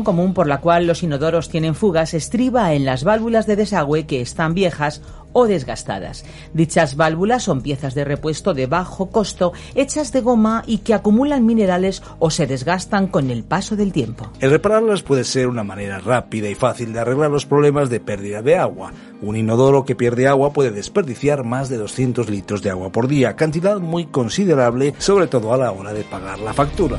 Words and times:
Común 0.00 0.32
por 0.32 0.46
la 0.46 0.60
cual 0.62 0.86
los 0.86 1.02
inodoros 1.02 1.50
tienen 1.50 1.74
fugas 1.74 2.14
estriba 2.14 2.72
en 2.72 2.86
las 2.86 3.04
válvulas 3.04 3.46
de 3.46 3.56
desagüe 3.56 4.06
que 4.06 4.22
están 4.22 4.54
viejas 4.54 5.02
o 5.32 5.46
desgastadas. 5.46 6.24
Dichas 6.52 6.96
válvulas 6.96 7.42
son 7.42 7.62
piezas 7.62 7.94
de 7.94 8.04
repuesto 8.04 8.54
de 8.54 8.66
bajo 8.66 9.10
costo 9.10 9.52
hechas 9.74 10.12
de 10.12 10.20
goma 10.20 10.62
y 10.66 10.78
que 10.78 10.94
acumulan 10.94 11.46
minerales 11.46 12.02
o 12.18 12.30
se 12.30 12.46
desgastan 12.46 13.06
con 13.06 13.30
el 13.30 13.44
paso 13.44 13.76
del 13.76 13.92
tiempo. 13.92 14.30
El 14.40 14.50
repararlas 14.50 15.02
puede 15.02 15.24
ser 15.24 15.48
una 15.48 15.64
manera 15.64 15.98
rápida 15.98 16.48
y 16.48 16.54
fácil 16.54 16.92
de 16.92 17.00
arreglar 17.00 17.30
los 17.30 17.46
problemas 17.46 17.90
de 17.90 18.00
pérdida 18.00 18.42
de 18.42 18.56
agua. 18.56 18.92
Un 19.20 19.36
inodoro 19.36 19.84
que 19.84 19.94
pierde 19.94 20.28
agua 20.28 20.52
puede 20.52 20.70
desperdiciar 20.70 21.44
más 21.44 21.68
de 21.68 21.76
200 21.76 22.28
litros 22.30 22.62
de 22.62 22.70
agua 22.70 22.90
por 22.90 23.08
día, 23.08 23.36
cantidad 23.36 23.78
muy 23.78 24.06
considerable, 24.06 24.94
sobre 24.98 25.26
todo 25.26 25.52
a 25.52 25.58
la 25.58 25.70
hora 25.72 25.92
de 25.92 26.04
pagar 26.04 26.38
la 26.38 26.52
factura. 26.54 26.98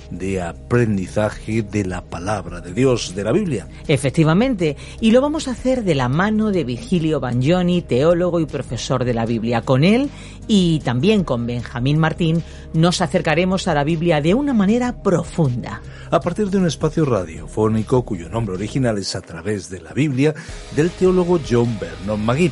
de 0.11 0.41
aprendizaje 0.41 1.63
de 1.63 1.85
la 1.85 2.01
palabra 2.01 2.61
de 2.61 2.73
Dios, 2.73 3.15
de 3.15 3.23
la 3.23 3.31
Biblia. 3.31 3.67
Efectivamente, 3.87 4.77
y 4.99 5.11
lo 5.11 5.21
vamos 5.21 5.47
a 5.47 5.51
hacer 5.51 5.83
de 5.83 5.95
la 5.95 6.09
mano 6.09 6.51
de 6.51 6.63
Virgilio 6.63 7.19
Bagnoni, 7.19 7.81
teólogo 7.81 8.39
y 8.39 8.45
profesor 8.45 9.05
de 9.05 9.13
la 9.13 9.25
Biblia. 9.25 9.61
Con 9.61 9.83
él 9.83 10.09
y 10.47 10.79
también 10.81 11.23
con 11.23 11.47
Benjamín 11.47 11.97
Martín 11.97 12.43
nos 12.73 13.01
acercaremos 13.01 13.67
a 13.67 13.73
la 13.73 13.83
Biblia 13.83 14.21
de 14.21 14.33
una 14.33 14.53
manera 14.53 15.01
profunda. 15.01 15.81
A 16.09 16.19
partir 16.19 16.49
de 16.49 16.57
un 16.57 16.67
espacio 16.67 17.05
radiofónico 17.05 18.03
cuyo 18.03 18.29
nombre 18.29 18.55
original 18.55 18.97
es 18.97 19.15
A 19.15 19.21
través 19.21 19.69
de 19.69 19.81
la 19.81 19.93
Biblia 19.93 20.33
del 20.75 20.91
teólogo 20.91 21.39
John 21.49 21.77
Vernon 21.79 22.23
Magui 22.23 22.51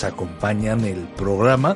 acompañan 0.03 0.83
el 0.85 0.99
programa. 1.15 1.75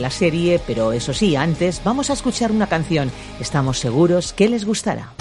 la 0.01 0.09
serie, 0.09 0.59
pero 0.65 0.91
eso 0.91 1.13
sí, 1.13 1.35
antes 1.35 1.81
vamos 1.83 2.09
a 2.09 2.13
escuchar 2.13 2.51
una 2.51 2.67
canción. 2.67 3.11
Estamos 3.39 3.79
seguros 3.79 4.33
que 4.33 4.49
les 4.49 4.65
gustará. 4.65 5.13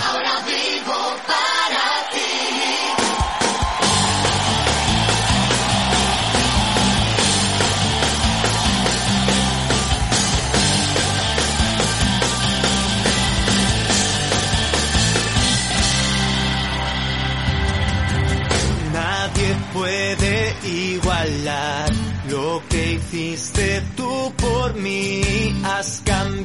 lo 22.28 22.62
que 22.68 22.94
hiciste 22.94 23.82
tú. 23.97 24.09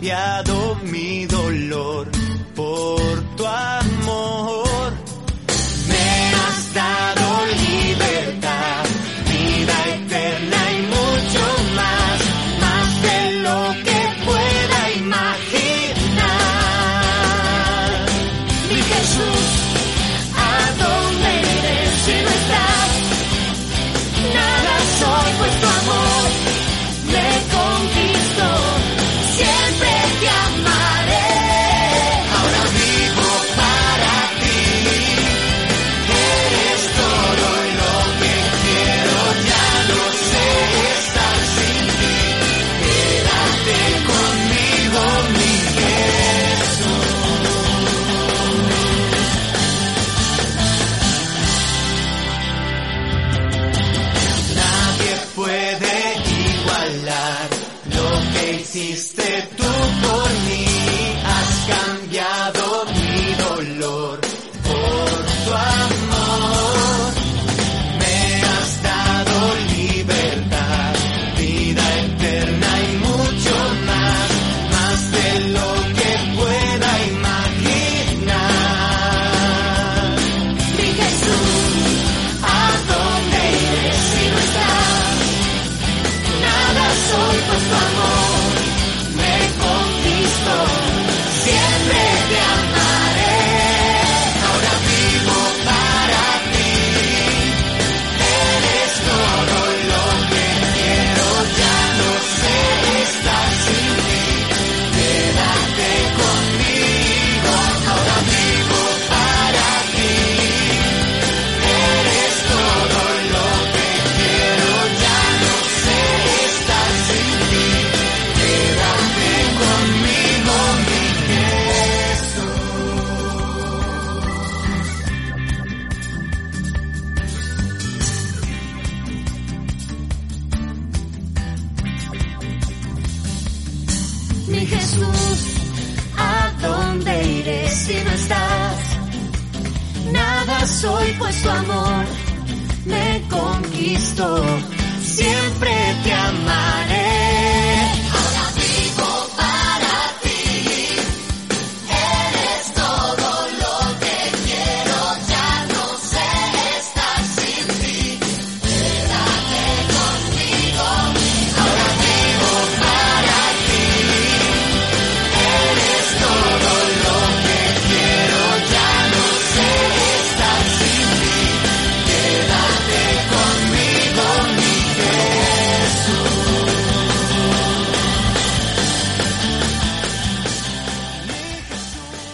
Yeah. 0.05 0.34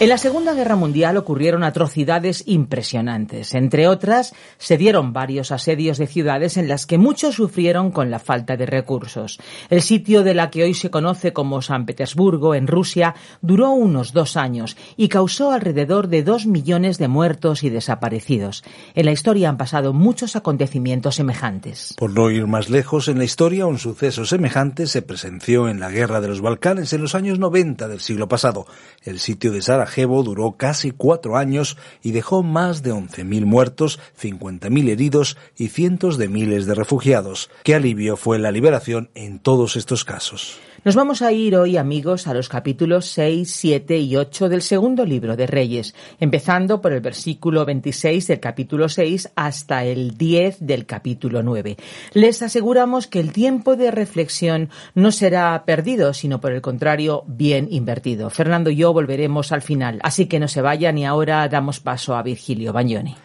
En 0.01 0.09
la 0.09 0.17
Segunda 0.17 0.55
Guerra 0.55 0.75
Mundial 0.75 1.15
ocurrieron 1.15 1.63
atrocidades 1.63 2.41
impresionantes. 2.47 3.53
Entre 3.53 3.87
otras, 3.87 4.33
se 4.57 4.75
dieron 4.75 5.13
varios 5.13 5.51
asedios 5.51 5.99
de 5.99 6.07
ciudades 6.07 6.57
en 6.57 6.67
las 6.67 6.87
que 6.87 6.97
muchos 6.97 7.35
sufrieron 7.35 7.91
con 7.91 8.09
la 8.09 8.17
falta 8.17 8.57
de 8.57 8.65
recursos. 8.65 9.39
El 9.69 9.83
sitio 9.83 10.23
de 10.23 10.33
la 10.33 10.49
que 10.49 10.63
hoy 10.63 10.73
se 10.73 10.89
conoce 10.89 11.33
como 11.33 11.61
San 11.61 11.85
Petersburgo, 11.85 12.55
en 12.55 12.65
Rusia, 12.65 13.13
duró 13.43 13.69
unos 13.73 14.11
dos 14.11 14.37
años 14.37 14.75
y 14.97 15.07
causó 15.07 15.51
alrededor 15.51 16.07
de 16.07 16.23
dos 16.23 16.47
millones 16.47 16.97
de 16.97 17.07
muertos 17.07 17.63
y 17.63 17.69
desaparecidos. 17.69 18.63
En 18.95 19.05
la 19.05 19.11
historia 19.11 19.49
han 19.49 19.57
pasado 19.57 19.93
muchos 19.93 20.35
acontecimientos 20.35 21.13
semejantes. 21.13 21.93
Por 21.95 22.11
no 22.11 22.31
ir 22.31 22.47
más 22.47 22.71
lejos 22.71 23.07
en 23.07 23.19
la 23.19 23.23
historia, 23.25 23.67
un 23.67 23.77
suceso 23.77 24.25
semejante 24.25 24.87
se 24.87 25.03
presenció 25.03 25.69
en 25.69 25.79
la 25.79 25.91
Guerra 25.91 26.21
de 26.21 26.29
los 26.29 26.41
Balcanes 26.41 26.91
en 26.91 27.01
los 27.01 27.13
años 27.13 27.37
90 27.37 27.87
del 27.87 27.99
siglo 27.99 28.27
pasado. 28.27 28.65
El 29.03 29.19
sitio 29.19 29.51
de 29.51 29.61
Sarajevo 29.91 30.23
duró 30.23 30.53
casi 30.53 30.91
cuatro 30.91 31.35
años 31.35 31.75
y 32.01 32.11
dejó 32.11 32.43
más 32.43 32.81
de 32.81 32.93
11.000 32.93 33.45
muertos, 33.45 33.99
50.000 34.19 34.89
heridos 34.89 35.37
y 35.57 35.67
cientos 35.67 36.17
de 36.17 36.29
miles 36.29 36.65
de 36.65 36.75
refugiados. 36.75 37.49
Qué 37.63 37.75
alivio 37.75 38.15
fue 38.15 38.39
la 38.39 38.51
liberación 38.51 39.09
en 39.15 39.39
todos 39.39 39.75
estos 39.75 40.05
casos. 40.05 40.59
Nos 40.83 40.95
vamos 40.95 41.21
a 41.21 41.31
ir 41.31 41.55
hoy, 41.55 41.77
amigos, 41.77 42.25
a 42.25 42.33
los 42.33 42.49
capítulos 42.49 43.05
6, 43.05 43.51
7 43.51 43.99
y 43.99 44.15
8 44.15 44.49
del 44.49 44.63
segundo 44.63 45.05
libro 45.05 45.35
de 45.35 45.45
Reyes, 45.45 45.93
empezando 46.19 46.81
por 46.81 46.91
el 46.91 47.01
versículo 47.01 47.65
26 47.65 48.25
del 48.25 48.39
capítulo 48.39 48.89
6 48.89 49.29
hasta 49.35 49.85
el 49.85 50.17
10 50.17 50.57
del 50.59 50.87
capítulo 50.87 51.43
9. 51.43 51.77
Les 52.13 52.41
aseguramos 52.41 53.05
que 53.05 53.19
el 53.19 53.31
tiempo 53.31 53.75
de 53.75 53.91
reflexión 53.91 54.71
no 54.95 55.11
será 55.11 55.65
perdido, 55.65 56.15
sino 56.15 56.41
por 56.41 56.51
el 56.51 56.61
contrario, 56.61 57.25
bien 57.27 57.67
invertido. 57.69 58.31
Fernando 58.31 58.71
y 58.71 58.77
yo 58.77 58.91
volveremos 58.91 59.51
al 59.51 59.61
final, 59.61 59.99
así 60.01 60.25
que 60.25 60.39
no 60.39 60.47
se 60.47 60.63
vayan 60.63 60.97
y 60.97 61.05
ahora 61.05 61.47
damos 61.47 61.79
paso 61.79 62.15
a 62.15 62.23
Virgilio 62.23 62.73
Bagnoni. 62.73 63.15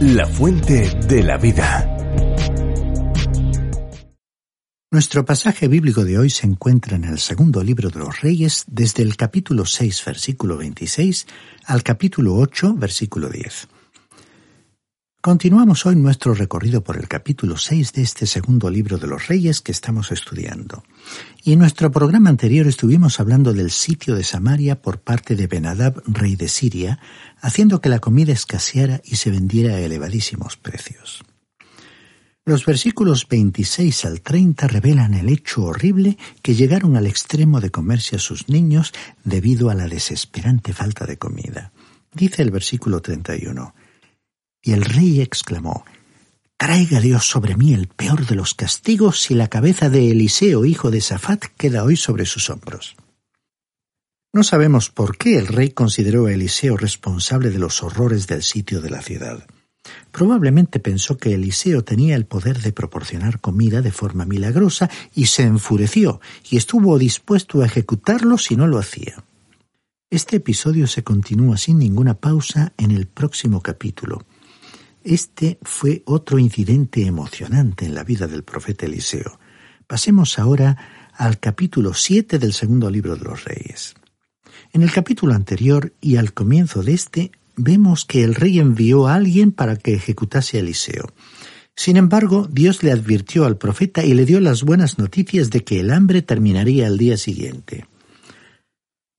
La 0.00 0.26
fuente 0.26 0.90
de 1.08 1.22
la 1.22 1.38
vida. 1.38 1.97
Nuestro 4.90 5.26
pasaje 5.26 5.68
bíblico 5.68 6.02
de 6.02 6.16
hoy 6.16 6.30
se 6.30 6.46
encuentra 6.46 6.96
en 6.96 7.04
el 7.04 7.18
segundo 7.18 7.62
libro 7.62 7.90
de 7.90 7.98
los 7.98 8.22
Reyes, 8.22 8.64
desde 8.68 9.02
el 9.02 9.18
capítulo 9.18 9.66
6, 9.66 10.02
versículo 10.06 10.56
26, 10.56 11.26
al 11.66 11.82
capítulo 11.82 12.34
8, 12.36 12.72
versículo 12.72 13.28
10. 13.28 13.68
Continuamos 15.20 15.84
hoy 15.84 15.94
nuestro 15.96 16.32
recorrido 16.32 16.82
por 16.82 16.96
el 16.96 17.06
capítulo 17.06 17.58
6 17.58 17.92
de 17.92 18.00
este 18.00 18.24
segundo 18.26 18.70
libro 18.70 18.96
de 18.96 19.08
los 19.08 19.28
Reyes 19.28 19.60
que 19.60 19.72
estamos 19.72 20.10
estudiando. 20.10 20.82
Y 21.44 21.52
en 21.52 21.58
nuestro 21.58 21.90
programa 21.90 22.30
anterior 22.30 22.66
estuvimos 22.66 23.20
hablando 23.20 23.52
del 23.52 23.70
sitio 23.70 24.14
de 24.14 24.24
Samaria 24.24 24.80
por 24.80 25.00
parte 25.02 25.36
de 25.36 25.48
Benadab, 25.48 26.02
rey 26.06 26.34
de 26.34 26.48
Siria, 26.48 26.98
haciendo 27.42 27.82
que 27.82 27.90
la 27.90 27.98
comida 27.98 28.32
escaseara 28.32 29.02
y 29.04 29.16
se 29.16 29.30
vendiera 29.30 29.74
a 29.74 29.80
elevadísimos 29.80 30.56
precios. 30.56 31.22
Los 32.48 32.64
versículos 32.64 33.28
26 33.28 34.06
al 34.06 34.22
30 34.22 34.68
revelan 34.68 35.12
el 35.12 35.28
hecho 35.28 35.64
horrible 35.64 36.16
que 36.40 36.54
llegaron 36.54 36.96
al 36.96 37.06
extremo 37.06 37.60
de 37.60 37.70
comerse 37.70 38.16
a 38.16 38.18
sus 38.18 38.48
niños 38.48 38.94
debido 39.22 39.68
a 39.68 39.74
la 39.74 39.86
desesperante 39.86 40.72
falta 40.72 41.04
de 41.04 41.18
comida. 41.18 41.72
Dice 42.10 42.40
el 42.40 42.50
versículo 42.50 43.02
31. 43.02 43.74
Y 44.62 44.72
el 44.72 44.82
rey 44.82 45.20
exclamó, 45.20 45.84
Traiga 46.56 47.00
Dios 47.00 47.28
sobre 47.28 47.54
mí 47.54 47.74
el 47.74 47.86
peor 47.86 48.24
de 48.24 48.36
los 48.36 48.54
castigos 48.54 49.20
si 49.20 49.34
la 49.34 49.48
cabeza 49.48 49.90
de 49.90 50.10
Eliseo, 50.10 50.64
hijo 50.64 50.90
de 50.90 51.02
Safat, 51.02 51.44
queda 51.58 51.84
hoy 51.84 51.98
sobre 51.98 52.24
sus 52.24 52.48
hombros. 52.48 52.96
No 54.32 54.42
sabemos 54.42 54.88
por 54.88 55.18
qué 55.18 55.36
el 55.36 55.48
rey 55.48 55.72
consideró 55.72 56.24
a 56.24 56.32
Eliseo 56.32 56.78
responsable 56.78 57.50
de 57.50 57.58
los 57.58 57.82
horrores 57.82 58.26
del 58.26 58.42
sitio 58.42 58.80
de 58.80 58.88
la 58.88 59.02
ciudad. 59.02 59.46
Probablemente 60.12 60.80
pensó 60.80 61.16
que 61.16 61.34
Eliseo 61.34 61.84
tenía 61.84 62.16
el 62.16 62.26
poder 62.26 62.60
de 62.60 62.72
proporcionar 62.72 63.40
comida 63.40 63.82
de 63.82 63.92
forma 63.92 64.24
milagrosa 64.24 64.90
y 65.14 65.26
se 65.26 65.42
enfureció 65.42 66.20
y 66.50 66.56
estuvo 66.56 66.98
dispuesto 66.98 67.62
a 67.62 67.66
ejecutarlo 67.66 68.38
si 68.38 68.56
no 68.56 68.66
lo 68.66 68.78
hacía. 68.78 69.24
Este 70.10 70.36
episodio 70.36 70.86
se 70.86 71.04
continúa 71.04 71.58
sin 71.58 71.78
ninguna 71.78 72.14
pausa 72.14 72.72
en 72.78 72.90
el 72.90 73.06
próximo 73.06 73.60
capítulo. 73.60 74.24
Este 75.04 75.58
fue 75.62 76.02
otro 76.06 76.38
incidente 76.38 77.06
emocionante 77.06 77.84
en 77.84 77.94
la 77.94 78.04
vida 78.04 78.26
del 78.26 78.42
profeta 78.42 78.86
Eliseo. 78.86 79.38
Pasemos 79.86 80.38
ahora 80.38 81.10
al 81.12 81.38
capítulo 81.38 81.94
7 81.94 82.38
del 82.38 82.52
segundo 82.52 82.90
libro 82.90 83.16
de 83.16 83.24
los 83.24 83.44
reyes. 83.44 83.94
En 84.72 84.82
el 84.82 84.90
capítulo 84.90 85.34
anterior 85.34 85.92
y 86.00 86.16
al 86.16 86.32
comienzo 86.32 86.82
de 86.82 86.94
este 86.94 87.32
vemos 87.58 88.04
que 88.04 88.24
el 88.24 88.34
rey 88.34 88.58
envió 88.58 89.06
a 89.06 89.14
alguien 89.14 89.52
para 89.52 89.76
que 89.76 89.94
ejecutase 89.94 90.56
a 90.56 90.60
Eliseo. 90.60 91.12
Sin 91.76 91.96
embargo, 91.96 92.48
Dios 92.50 92.82
le 92.82 92.90
advirtió 92.90 93.44
al 93.44 93.58
profeta 93.58 94.04
y 94.04 94.14
le 94.14 94.24
dio 94.24 94.40
las 94.40 94.62
buenas 94.62 94.98
noticias 94.98 95.50
de 95.50 95.62
que 95.62 95.80
el 95.80 95.92
hambre 95.92 96.22
terminaría 96.22 96.86
al 96.86 96.98
día 96.98 97.16
siguiente. 97.16 97.86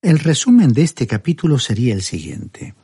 El 0.02 0.18
resumen 0.18 0.72
de 0.72 0.82
este 0.82 1.06
capítulo 1.06 1.58
sería 1.58 1.94
el 1.94 2.02
siguiente. 2.02 2.74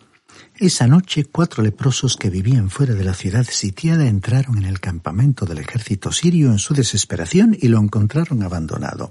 Esa 0.59 0.87
noche 0.87 1.25
cuatro 1.25 1.63
leprosos 1.63 2.17
que 2.17 2.31
vivían 2.31 2.71
fuera 2.71 2.95
de 2.95 3.05
la 3.05 3.13
ciudad 3.13 3.45
sitiada 3.45 4.07
entraron 4.07 4.57
en 4.57 4.65
el 4.65 4.81
campamento 4.81 5.45
del 5.45 5.59
ejército 5.59 6.13
sirio 6.13 6.51
en 6.51 6.59
su 6.59 6.73
desesperación 6.73 7.57
y 7.61 7.69
lo 7.69 7.79
encontraron 7.79 8.43
abandonado. 8.43 9.11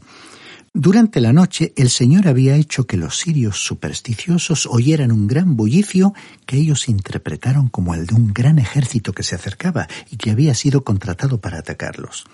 Durante 0.77 1.22
la 1.22 1.32
noche 1.32 1.72
el 1.77 1.89
Señor 1.89 2.27
había 2.27 2.58
hecho 2.58 2.86
que 2.86 2.98
los 2.98 3.17
sirios 3.17 3.63
supersticiosos 3.63 4.67
oyeran 4.70 5.13
un 5.13 5.25
gran 5.25 5.55
bullicio 5.55 6.13
que 6.46 6.58
ellos 6.58 6.89
interpretaron 6.89 7.70
como 7.70 7.96
el 7.96 8.05
de 8.05 8.13
un 8.13 8.34
gran 8.34 8.60
ejército 8.60 9.13
que 9.13 9.24
se 9.24 9.36
acercaba 9.36 9.88
y 10.12 10.17
que 10.17 10.32
había 10.32 10.53
sido 10.53 10.84
contratado 10.84 11.39
para 11.39 11.60
atacarlos. 11.60 12.25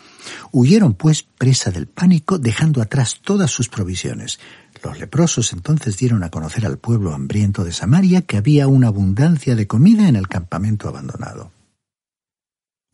Huyeron 0.51 0.95
pues 0.95 1.21
presa 1.21 1.69
del 1.69 1.85
pánico 1.85 2.39
dejando 2.39 2.81
atrás 2.81 3.19
todas 3.23 3.51
sus 3.51 3.69
provisiones. 3.69 4.39
Los 4.83 4.97
leprosos 4.97 5.53
entonces 5.53 5.97
dieron 5.97 6.23
a 6.23 6.31
conocer 6.31 6.65
al 6.65 6.79
pueblo 6.79 7.13
hambriento 7.13 7.63
de 7.63 7.73
Samaria 7.73 8.23
que 8.23 8.37
había 8.37 8.67
una 8.67 8.87
abundancia 8.87 9.55
de 9.55 9.67
comida 9.67 10.09
en 10.09 10.15
el 10.15 10.27
campamento 10.27 10.89
abandonado. 10.89 11.51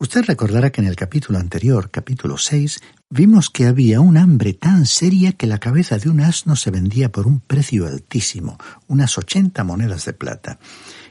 Usted 0.00 0.22
recordará 0.26 0.70
que 0.70 0.80
en 0.80 0.86
el 0.86 0.94
capítulo 0.94 1.40
anterior, 1.40 1.90
capítulo 1.90 2.38
6, 2.38 2.78
vimos 3.10 3.50
que 3.50 3.66
había 3.66 4.00
un 4.00 4.16
hambre 4.16 4.52
tan 4.52 4.86
seria 4.86 5.32
que 5.32 5.48
la 5.48 5.58
cabeza 5.58 5.98
de 5.98 6.08
un 6.08 6.20
asno 6.20 6.54
se 6.54 6.70
vendía 6.70 7.10
por 7.10 7.26
un 7.26 7.40
precio 7.40 7.84
altísimo, 7.84 8.58
unas 8.86 9.18
ochenta 9.18 9.64
monedas 9.64 10.04
de 10.04 10.12
plata. 10.12 10.60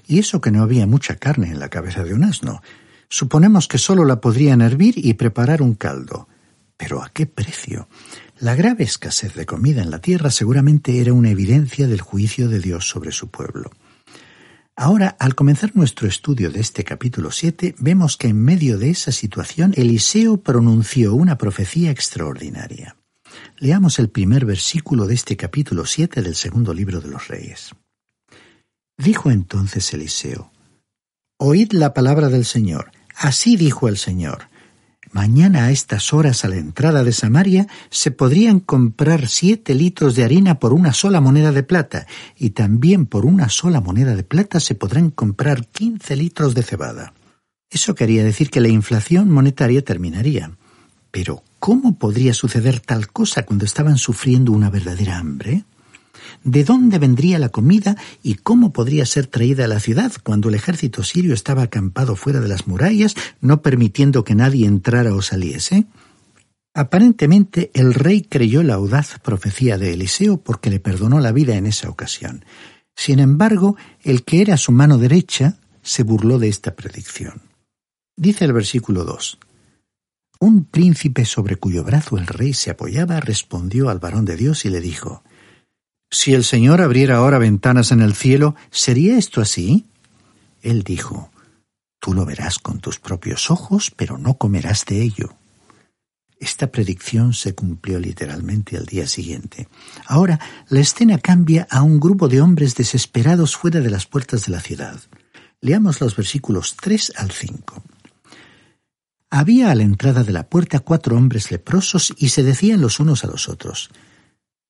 Y 0.08 0.20
eso 0.20 0.40
que 0.40 0.52
no 0.52 0.64
había 0.64 0.88
mucha 0.88 1.18
carne 1.18 1.50
en 1.50 1.60
la 1.60 1.68
cabeza 1.68 2.06
de 2.06 2.14
un 2.14 2.24
asno. 2.24 2.62
Suponemos 3.10 3.68
que 3.68 3.78
sólo 3.78 4.06
la 4.06 4.22
podrían 4.22 4.62
hervir 4.62 4.94
y 4.96 5.16
preparar 5.16 5.62
un 5.62 5.76
caldo. 5.76 6.30
Pero 6.78 7.04
¿a 7.04 7.10
qué 7.10 7.26
precio? 7.26 7.90
La 8.40 8.56
grave 8.56 8.86
escasez 8.86 9.34
de 9.34 9.46
comida 9.46 9.82
en 9.82 9.92
la 9.92 10.00
tierra 10.00 10.32
seguramente 10.32 11.02
era 11.02 11.12
una 11.12 11.32
evidencia 11.32 11.88
del 11.88 12.00
juicio 12.00 12.48
de 12.48 12.62
Dios 12.62 12.88
sobre 12.88 13.12
su 13.12 13.28
pueblo. 13.28 13.70
Ahora, 14.80 15.18
al 15.20 15.34
comenzar 15.34 15.76
nuestro 15.76 16.08
estudio 16.08 16.52
de 16.52 16.60
este 16.60 16.84
capítulo 16.84 17.32
7, 17.32 17.74
vemos 17.80 18.16
que 18.16 18.28
en 18.28 18.40
medio 18.40 18.78
de 18.78 18.92
esa 18.92 19.12
situación 19.12 19.74
Eliseo 19.76 20.38
pronunció 20.38 21.16
una 21.16 21.36
profecía 21.36 21.90
extraordinaria. 21.90 22.96
Leamos 23.58 23.98
el 23.98 24.12
primer 24.12 24.46
versículo 24.46 25.08
de 25.08 25.16
este 25.16 25.36
capítulo 25.36 25.88
7 25.88 26.22
del 26.22 26.36
segundo 26.36 26.76
libro 26.76 27.02
de 27.02 27.08
los 27.08 27.28
Reyes. 27.28 27.72
Dijo 29.00 29.32
entonces 29.32 29.92
Eliseo, 29.96 30.52
Oíd 31.40 31.72
la 31.72 31.96
palabra 31.96 32.30
del 32.30 32.46
Señor. 32.46 32.92
Así 33.16 33.58
dijo 33.58 33.88
el 33.88 33.98
Señor. 33.98 34.48
Mañana 35.12 35.66
a 35.66 35.72
estas 35.72 36.14
horas 36.14 36.44
a 36.44 36.50
la 36.50 36.58
entrada 36.58 37.04
de 37.04 37.12
Samaria 37.12 37.68
se 37.90 38.12
podrían 38.12 38.60
comprar 38.60 39.28
siete 39.28 39.74
litros 39.74 40.16
de 40.16 40.24
harina 40.24 40.60
por 40.60 40.74
una 40.74 40.94
sola 40.94 41.22
moneda 41.22 41.52
de 41.52 41.64
plata, 41.64 42.08
y 42.38 42.52
también 42.52 43.06
por 43.06 43.26
una 43.26 43.50
sola 43.50 43.82
moneda 43.82 44.16
de 44.16 44.24
plata 44.24 44.60
se 44.60 44.76
podrán 44.76 45.10
comprar 45.10 45.68
quince 45.68 46.16
litros 46.16 46.54
de 46.56 46.64
cebada. 46.64 47.14
Eso 47.70 47.96
quería 47.96 48.24
decir 48.24 48.50
que 48.50 48.62
la 48.62 48.70
inflación 48.70 49.30
monetaria 49.32 49.84
terminaría. 49.84 50.52
Pero, 51.12 51.44
¿cómo 51.60 51.98
podría 51.98 52.34
suceder 52.34 52.80
tal 52.80 53.08
cosa 53.08 53.44
cuando 53.44 53.66
estaban 53.66 53.98
sufriendo 53.98 54.52
una 54.52 54.70
verdadera 54.70 55.18
hambre? 55.18 55.64
¿De 56.44 56.64
dónde 56.64 57.00
vendría 57.00 57.40
la 57.40 57.50
comida 57.50 57.98
y 58.24 58.36
cómo 58.36 58.72
podría 58.72 59.06
ser 59.06 59.28
traída 59.28 59.66
a 59.66 59.68
la 59.68 59.80
ciudad 59.80 60.12
cuando 60.24 60.50
el 60.50 60.56
ejército 60.56 61.04
sirio 61.04 61.34
estaba 61.34 61.64
acampado 61.64 62.16
fuera 62.16 62.40
de 62.40 62.48
las 62.48 62.68
murallas, 62.68 63.16
no 63.42 63.62
permitiendo 63.62 64.24
que 64.24 64.36
nadie 64.36 64.66
entrara 64.66 65.14
o 65.14 65.22
saliese? 65.22 65.88
Aparentemente 66.74 67.72
el 67.74 67.94
rey 67.94 68.22
creyó 68.22 68.62
la 68.62 68.76
audaz 68.76 69.20
profecía 69.24 69.78
de 69.78 69.94
Eliseo 69.94 70.38
porque 70.38 70.70
le 70.70 70.80
perdonó 70.80 71.20
la 71.20 71.32
vida 71.32 71.56
en 71.56 71.66
esa 71.66 71.90
ocasión. 71.90 72.46
Sin 72.96 73.20
embargo, 73.20 73.78
el 74.04 74.24
que 74.24 74.42
era 74.42 74.58
su 74.58 74.72
mano 74.72 74.98
derecha 74.98 75.58
se 75.82 76.04
burló 76.04 76.38
de 76.38 76.50
esta 76.50 76.76
predicción. 76.76 77.42
Dice 78.16 78.46
el 78.46 78.54
versículo 78.54 79.06
2. 79.06 79.40
Un 80.40 80.66
príncipe 80.66 81.26
sobre 81.26 81.56
cuyo 81.56 81.84
brazo 81.84 82.18
el 82.18 82.28
rey 82.28 82.54
se 82.54 82.70
apoyaba 82.70 83.20
respondió 83.20 83.90
al 83.90 84.00
varón 84.00 84.26
de 84.26 84.36
Dios 84.36 84.66
y 84.66 84.70
le 84.70 84.82
dijo, 84.82 85.24
si 86.10 86.34
el 86.34 86.44
Señor 86.44 86.82
abriera 86.82 87.18
ahora 87.18 87.38
ventanas 87.38 87.92
en 87.92 88.02
el 88.02 88.16
cielo, 88.16 88.56
¿sería 88.72 89.18
esto 89.18 89.42
así? 89.42 89.86
Él 90.62 90.84
dijo, 90.84 91.32
Tú 92.00 92.14
lo 92.14 92.26
verás 92.26 92.60
con 92.60 92.80
tus 92.80 93.00
propios 93.00 93.50
ojos, 93.52 93.92
pero 93.96 94.18
no 94.18 94.38
comerás 94.38 94.86
de 94.86 95.02
ello. 95.02 95.36
Esta 96.40 96.68
predicción 96.68 97.34
se 97.34 97.56
cumplió 97.56 98.00
literalmente 98.00 98.78
al 98.78 98.86
día 98.86 99.08
siguiente. 99.08 99.68
Ahora 100.06 100.40
la 100.70 100.80
escena 100.80 101.18
cambia 101.18 101.68
a 101.70 101.82
un 101.82 102.00
grupo 102.00 102.28
de 102.28 102.42
hombres 102.42 102.76
desesperados 102.76 103.58
fuera 103.58 103.82
de 103.82 103.90
las 103.90 104.06
puertas 104.06 104.46
de 104.46 104.52
la 104.52 104.62
ciudad. 104.62 105.00
Leamos 105.62 106.00
los 106.00 106.16
versículos 106.16 106.76
3 106.80 107.14
al 107.18 107.32
5. 107.32 107.84
Había 109.32 109.72
a 109.72 109.76
la 109.76 109.84
entrada 109.84 110.24
de 110.24 110.32
la 110.32 110.48
puerta 110.48 110.80
cuatro 110.80 111.18
hombres 111.18 111.52
leprosos 111.52 112.14
y 112.18 112.30
se 112.30 112.44
decían 112.44 112.80
los 112.80 113.00
unos 113.00 113.24
a 113.24 113.28
los 113.28 113.50
otros, 113.50 113.90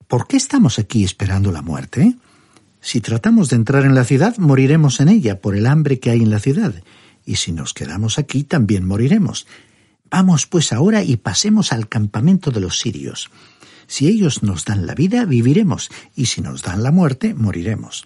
¿Por 0.07 0.25
qué 0.27 0.37
estamos 0.37 0.79
aquí 0.79 1.03
esperando 1.03 1.51
la 1.51 1.61
muerte? 1.61 2.15
Si 2.79 3.01
tratamos 3.01 3.49
de 3.49 3.57
entrar 3.57 3.83
en 3.83 3.93
la 3.93 4.05
ciudad, 4.05 4.37
moriremos 4.37 5.01
en 5.01 5.09
ella 5.09 5.41
por 5.41 5.53
el 5.53 5.67
hambre 5.67 5.99
que 5.99 6.09
hay 6.09 6.21
en 6.21 6.29
la 6.29 6.39
ciudad, 6.39 6.73
y 7.25 7.35
si 7.35 7.51
nos 7.51 7.73
quedamos 7.73 8.17
aquí, 8.17 8.45
también 8.45 8.85
moriremos. 8.85 9.47
Vamos 10.09 10.45
pues 10.45 10.71
ahora 10.71 11.03
y 11.03 11.17
pasemos 11.17 11.73
al 11.73 11.89
campamento 11.89 12.51
de 12.51 12.61
los 12.61 12.79
sirios. 12.79 13.29
Si 13.85 14.07
ellos 14.07 14.43
nos 14.43 14.63
dan 14.63 14.85
la 14.85 14.95
vida, 14.95 15.25
viviremos, 15.25 15.89
y 16.15 16.27
si 16.27 16.39
nos 16.39 16.61
dan 16.61 16.83
la 16.83 16.91
muerte, 16.91 17.33
moriremos. 17.33 18.05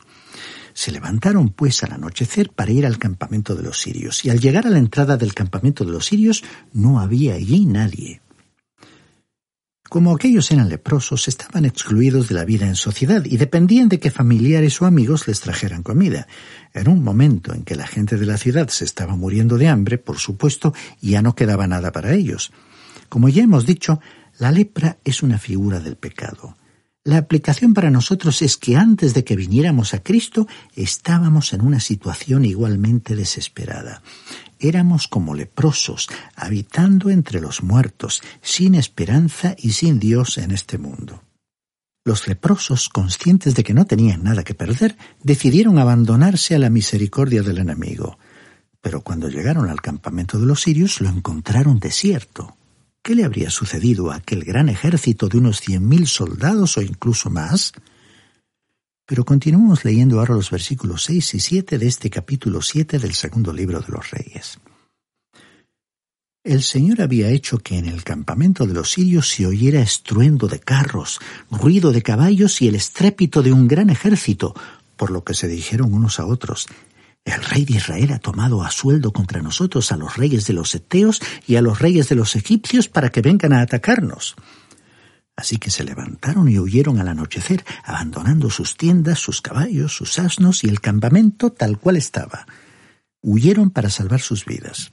Se 0.73 0.91
levantaron 0.91 1.49
pues 1.49 1.83
al 1.83 1.91
anochecer 1.91 2.49
para 2.49 2.71
ir 2.71 2.87
al 2.87 2.97
campamento 2.97 3.53
de 3.53 3.61
los 3.61 3.79
sirios, 3.79 4.25
y 4.25 4.31
al 4.31 4.39
llegar 4.39 4.65
a 4.65 4.71
la 4.71 4.79
entrada 4.79 5.17
del 5.17 5.35
campamento 5.35 5.85
de 5.85 5.91
los 5.91 6.07
sirios 6.07 6.43
no 6.73 6.99
había 6.99 7.35
allí 7.35 7.65
nadie. 7.65 8.20
Como 9.91 10.15
aquellos 10.15 10.49
eran 10.51 10.69
leprosos, 10.69 11.27
estaban 11.27 11.65
excluidos 11.65 12.29
de 12.29 12.35
la 12.35 12.45
vida 12.45 12.65
en 12.65 12.77
sociedad 12.77 13.25
y 13.25 13.35
dependían 13.35 13.89
de 13.89 13.99
que 13.99 14.09
familiares 14.09 14.81
o 14.81 14.85
amigos 14.85 15.27
les 15.27 15.41
trajeran 15.41 15.83
comida. 15.83 16.29
En 16.73 16.87
un 16.87 17.03
momento 17.03 17.53
en 17.53 17.63
que 17.63 17.75
la 17.75 17.85
gente 17.85 18.15
de 18.15 18.25
la 18.25 18.37
ciudad 18.37 18.69
se 18.69 18.85
estaba 18.85 19.17
muriendo 19.17 19.57
de 19.57 19.67
hambre, 19.67 19.97
por 19.97 20.17
supuesto, 20.17 20.73
ya 21.01 21.21
no 21.21 21.35
quedaba 21.35 21.67
nada 21.67 21.91
para 21.91 22.13
ellos. 22.13 22.53
Como 23.09 23.27
ya 23.27 23.43
hemos 23.43 23.65
dicho, 23.65 23.99
la 24.39 24.53
lepra 24.53 24.97
es 25.03 25.23
una 25.23 25.37
figura 25.37 25.81
del 25.81 25.97
pecado. 25.97 26.55
La 27.03 27.17
aplicación 27.17 27.73
para 27.73 27.91
nosotros 27.91 28.41
es 28.43 28.55
que 28.55 28.77
antes 28.77 29.13
de 29.13 29.25
que 29.25 29.35
viniéramos 29.35 29.93
a 29.93 30.01
Cristo 30.01 30.47
estábamos 30.73 31.51
en 31.51 31.59
una 31.59 31.81
situación 31.81 32.45
igualmente 32.45 33.17
desesperada. 33.17 34.01
Éramos 34.63 35.07
como 35.07 35.33
leprosos, 35.33 36.07
habitando 36.35 37.09
entre 37.09 37.41
los 37.41 37.63
muertos, 37.63 38.21
sin 38.43 38.75
esperanza 38.75 39.55
y 39.57 39.71
sin 39.71 39.99
Dios 39.99 40.37
en 40.37 40.51
este 40.51 40.77
mundo. 40.77 41.23
Los 42.05 42.27
leprosos, 42.27 42.87
conscientes 42.87 43.55
de 43.55 43.63
que 43.63 43.73
no 43.73 43.85
tenían 43.85 44.23
nada 44.23 44.43
que 44.43 44.53
perder, 44.53 44.97
decidieron 45.23 45.79
abandonarse 45.79 46.53
a 46.53 46.59
la 46.59 46.69
misericordia 46.69 47.41
del 47.41 47.57
enemigo. 47.57 48.19
Pero 48.81 49.01
cuando 49.01 49.29
llegaron 49.29 49.67
al 49.67 49.81
campamento 49.81 50.39
de 50.39 50.45
los 50.45 50.61
sirios 50.61 51.01
lo 51.01 51.09
encontraron 51.09 51.79
desierto. 51.79 52.55
¿Qué 53.01 53.15
le 53.15 53.23
habría 53.23 53.49
sucedido 53.49 54.11
a 54.11 54.17
aquel 54.17 54.43
gran 54.43 54.69
ejército 54.69 55.27
de 55.27 55.39
unos 55.39 55.59
cien 55.59 55.87
mil 55.87 56.05
soldados 56.05 56.77
o 56.77 56.83
incluso 56.83 57.31
más? 57.31 57.73
Pero 59.11 59.25
continuamos 59.25 59.83
leyendo 59.83 60.19
ahora 60.19 60.35
los 60.35 60.49
versículos 60.49 61.03
seis 61.03 61.33
y 61.33 61.41
siete 61.41 61.77
de 61.77 61.85
este 61.85 62.09
capítulo 62.09 62.61
siete 62.61 62.97
del 62.97 63.13
segundo 63.13 63.51
libro 63.51 63.81
de 63.81 63.89
los 63.89 64.09
Reyes. 64.09 64.57
El 66.45 66.63
Señor 66.63 67.01
había 67.01 67.27
hecho 67.27 67.57
que 67.57 67.77
en 67.77 67.89
el 67.89 68.05
campamento 68.05 68.65
de 68.65 68.73
los 68.73 68.91
sirios 68.91 69.27
se 69.27 69.45
oyera 69.45 69.81
estruendo 69.81 70.47
de 70.47 70.61
carros, 70.61 71.19
ruido 71.49 71.91
de 71.91 72.01
caballos 72.01 72.61
y 72.61 72.69
el 72.69 72.75
estrépito 72.75 73.43
de 73.43 73.51
un 73.51 73.67
gran 73.67 73.89
ejército, 73.89 74.55
por 74.95 75.11
lo 75.11 75.25
que 75.25 75.33
se 75.33 75.49
dijeron 75.49 75.93
unos 75.93 76.21
a 76.21 76.25
otros, 76.25 76.67
el 77.25 77.43
rey 77.43 77.65
de 77.65 77.73
Israel 77.73 78.13
ha 78.13 78.19
tomado 78.19 78.63
a 78.63 78.71
sueldo 78.71 79.11
contra 79.11 79.41
nosotros 79.41 79.91
a 79.91 79.97
los 79.97 80.15
reyes 80.15 80.47
de 80.47 80.53
los 80.53 80.73
Eteos 80.73 81.21
y 81.45 81.57
a 81.57 81.61
los 81.61 81.79
reyes 81.79 82.07
de 82.07 82.15
los 82.15 82.37
egipcios 82.37 82.87
para 82.87 83.09
que 83.09 83.21
vengan 83.21 83.51
a 83.51 83.59
atacarnos. 83.59 84.37
Así 85.35 85.57
que 85.57 85.71
se 85.71 85.83
levantaron 85.83 86.49
y 86.49 86.59
huyeron 86.59 86.99
al 86.99 87.07
anochecer, 87.07 87.63
abandonando 87.83 88.49
sus 88.49 88.77
tiendas, 88.77 89.19
sus 89.19 89.41
caballos, 89.41 89.95
sus 89.95 90.19
asnos 90.19 90.63
y 90.63 90.69
el 90.69 90.81
campamento 90.81 91.51
tal 91.51 91.79
cual 91.79 91.97
estaba. 91.97 92.45
Huyeron 93.21 93.69
para 93.71 93.89
salvar 93.89 94.21
sus 94.21 94.45
vidas. 94.45 94.91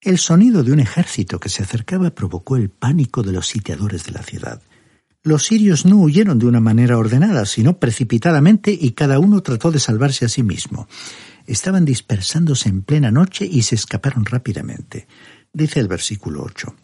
El 0.00 0.18
sonido 0.18 0.62
de 0.62 0.72
un 0.72 0.80
ejército 0.80 1.40
que 1.40 1.48
se 1.48 1.62
acercaba 1.62 2.10
provocó 2.10 2.56
el 2.56 2.68
pánico 2.68 3.22
de 3.22 3.32
los 3.32 3.46
sitiadores 3.46 4.04
de 4.04 4.12
la 4.12 4.22
ciudad. 4.22 4.60
Los 5.22 5.46
sirios 5.46 5.86
no 5.86 5.96
huyeron 5.96 6.38
de 6.38 6.44
una 6.44 6.60
manera 6.60 6.98
ordenada, 6.98 7.46
sino 7.46 7.78
precipitadamente 7.78 8.76
y 8.78 8.90
cada 8.90 9.18
uno 9.18 9.42
trató 9.42 9.72
de 9.72 9.80
salvarse 9.80 10.26
a 10.26 10.28
sí 10.28 10.42
mismo. 10.42 10.86
Estaban 11.46 11.86
dispersándose 11.86 12.68
en 12.68 12.82
plena 12.82 13.10
noche 13.10 13.46
y 13.50 13.62
se 13.62 13.74
escaparon 13.76 14.26
rápidamente. 14.26 15.08
Dice 15.50 15.80
el 15.80 15.88
versículo 15.88 16.42
8. 16.42 16.74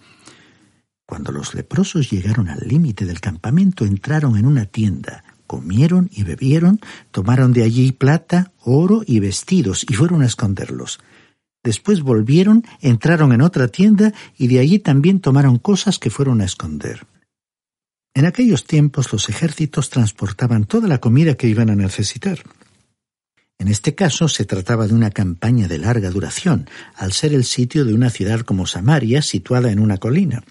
Cuando 1.10 1.32
los 1.32 1.54
leprosos 1.54 2.08
llegaron 2.08 2.48
al 2.48 2.60
límite 2.68 3.04
del 3.04 3.20
campamento, 3.20 3.84
entraron 3.84 4.36
en 4.36 4.46
una 4.46 4.66
tienda, 4.66 5.24
comieron 5.48 6.08
y 6.12 6.22
bebieron, 6.22 6.78
tomaron 7.10 7.52
de 7.52 7.64
allí 7.64 7.90
plata, 7.90 8.52
oro 8.60 9.02
y 9.04 9.18
vestidos 9.18 9.84
y 9.90 9.94
fueron 9.94 10.22
a 10.22 10.26
esconderlos. 10.26 11.00
Después 11.64 12.02
volvieron, 12.02 12.64
entraron 12.80 13.32
en 13.32 13.42
otra 13.42 13.66
tienda 13.66 14.14
y 14.38 14.46
de 14.46 14.60
allí 14.60 14.78
también 14.78 15.18
tomaron 15.18 15.58
cosas 15.58 15.98
que 15.98 16.10
fueron 16.10 16.40
a 16.42 16.44
esconder. 16.44 17.04
En 18.14 18.24
aquellos 18.24 18.62
tiempos 18.62 19.12
los 19.12 19.28
ejércitos 19.28 19.90
transportaban 19.90 20.64
toda 20.64 20.86
la 20.86 20.98
comida 20.98 21.34
que 21.34 21.48
iban 21.48 21.70
a 21.70 21.74
necesitar. 21.74 22.38
En 23.58 23.66
este 23.66 23.96
caso 23.96 24.28
se 24.28 24.44
trataba 24.44 24.86
de 24.86 24.94
una 24.94 25.10
campaña 25.10 25.66
de 25.66 25.78
larga 25.78 26.10
duración, 26.10 26.70
al 26.94 27.12
ser 27.12 27.34
el 27.34 27.42
sitio 27.42 27.84
de 27.84 27.94
una 27.94 28.10
ciudad 28.10 28.42
como 28.42 28.68
Samaria 28.68 29.22
situada 29.22 29.72
en 29.72 29.80
una 29.80 29.98
colina. 29.98 30.44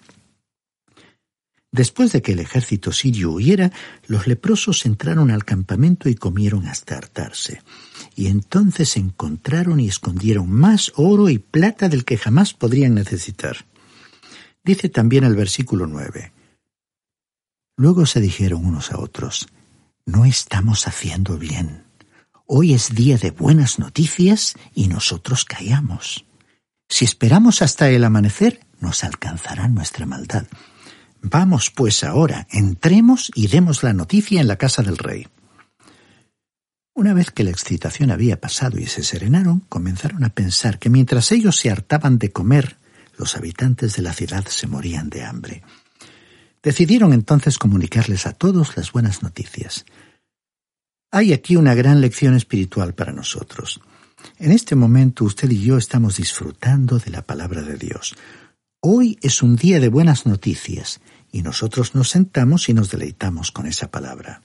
Después 1.71 2.11
de 2.11 2.21
que 2.21 2.31
el 2.31 2.39
ejército 2.39 2.91
sirio 2.91 3.31
huyera, 3.31 3.71
los 4.07 4.25
leprosos 4.25 4.85
entraron 4.85 5.29
al 5.29 5.45
campamento 5.45 6.09
y 6.09 6.15
comieron 6.15 6.67
hasta 6.67 6.97
hartarse. 6.97 7.61
Y 8.15 8.27
entonces 8.27 8.97
encontraron 8.97 9.79
y 9.79 9.87
escondieron 9.87 10.49
más 10.49 10.91
oro 10.95 11.29
y 11.29 11.37
plata 11.37 11.87
del 11.87 12.05
que 12.05 12.17
jamás 12.17 12.53
podrían 12.53 12.95
necesitar. 12.95 13.65
Dice 14.63 14.89
también 14.89 15.23
el 15.23 15.35
versículo 15.35 15.85
nueve. 15.85 16.31
Luego 17.77 18.05
se 18.05 18.19
dijeron 18.19 18.65
unos 18.65 18.91
a 18.91 18.99
otros, 18.99 19.47
No 20.05 20.25
estamos 20.25 20.87
haciendo 20.87 21.37
bien. 21.37 21.83
Hoy 22.45 22.73
es 22.73 22.95
día 22.95 23.17
de 23.17 23.29
buenas 23.29 23.77
noticias 23.77 24.55
y 24.73 24.87
nosotros 24.87 25.45
callamos. 25.45 26.25
Si 26.89 27.05
esperamos 27.05 27.61
hasta 27.61 27.91
el 27.91 28.03
amanecer, 28.03 28.59
nos 28.79 29.03
alcanzará 29.03 29.67
nuestra 29.67 30.07
maldad. 30.07 30.47
Vamos 31.21 31.69
pues 31.69 32.03
ahora, 32.03 32.47
entremos 32.51 33.31
y 33.35 33.47
demos 33.47 33.83
la 33.83 33.93
noticia 33.93 34.39
en 34.39 34.47
la 34.47 34.55
casa 34.55 34.81
del 34.81 34.97
rey. 34.97 35.27
Una 36.93 37.13
vez 37.13 37.31
que 37.31 37.43
la 37.43 37.51
excitación 37.51 38.11
había 38.11 38.39
pasado 38.39 38.77
y 38.77 38.85
se 38.85 39.03
serenaron, 39.03 39.61
comenzaron 39.61 40.23
a 40.23 40.29
pensar 40.29 40.79
que 40.79 40.89
mientras 40.89 41.31
ellos 41.31 41.55
se 41.55 41.69
hartaban 41.69 42.19
de 42.19 42.31
comer, 42.31 42.77
los 43.17 43.35
habitantes 43.35 43.95
de 43.95 44.01
la 44.01 44.13
ciudad 44.13 44.45
se 44.47 44.67
morían 44.67 45.09
de 45.09 45.23
hambre. 45.23 45.63
Decidieron 46.63 47.13
entonces 47.13 47.57
comunicarles 47.57 48.25
a 48.25 48.33
todos 48.33 48.75
las 48.75 48.91
buenas 48.91 49.23
noticias. 49.23 49.85
Hay 51.11 51.33
aquí 51.33 51.55
una 51.55 51.73
gran 51.73 52.01
lección 52.01 52.35
espiritual 52.35 52.93
para 52.93 53.13
nosotros. 53.13 53.81
En 54.37 54.51
este 54.51 54.75
momento 54.75 55.23
usted 55.23 55.49
y 55.49 55.61
yo 55.61 55.77
estamos 55.77 56.17
disfrutando 56.17 56.99
de 56.99 57.11
la 57.11 57.21
palabra 57.21 57.61
de 57.61 57.77
Dios. 57.77 58.15
Hoy 58.81 59.17
es 59.21 59.43
un 59.43 59.57
día 59.57 59.81
de 59.81 59.89
buenas 59.89 60.25
noticias 60.25 61.01
y 61.33 61.41
nosotros 61.41 61.95
nos 61.95 62.11
sentamos 62.11 62.69
y 62.69 62.73
nos 62.73 62.89
deleitamos 62.89 63.51
con 63.51 63.67
esa 63.67 63.91
palabra. 63.91 64.41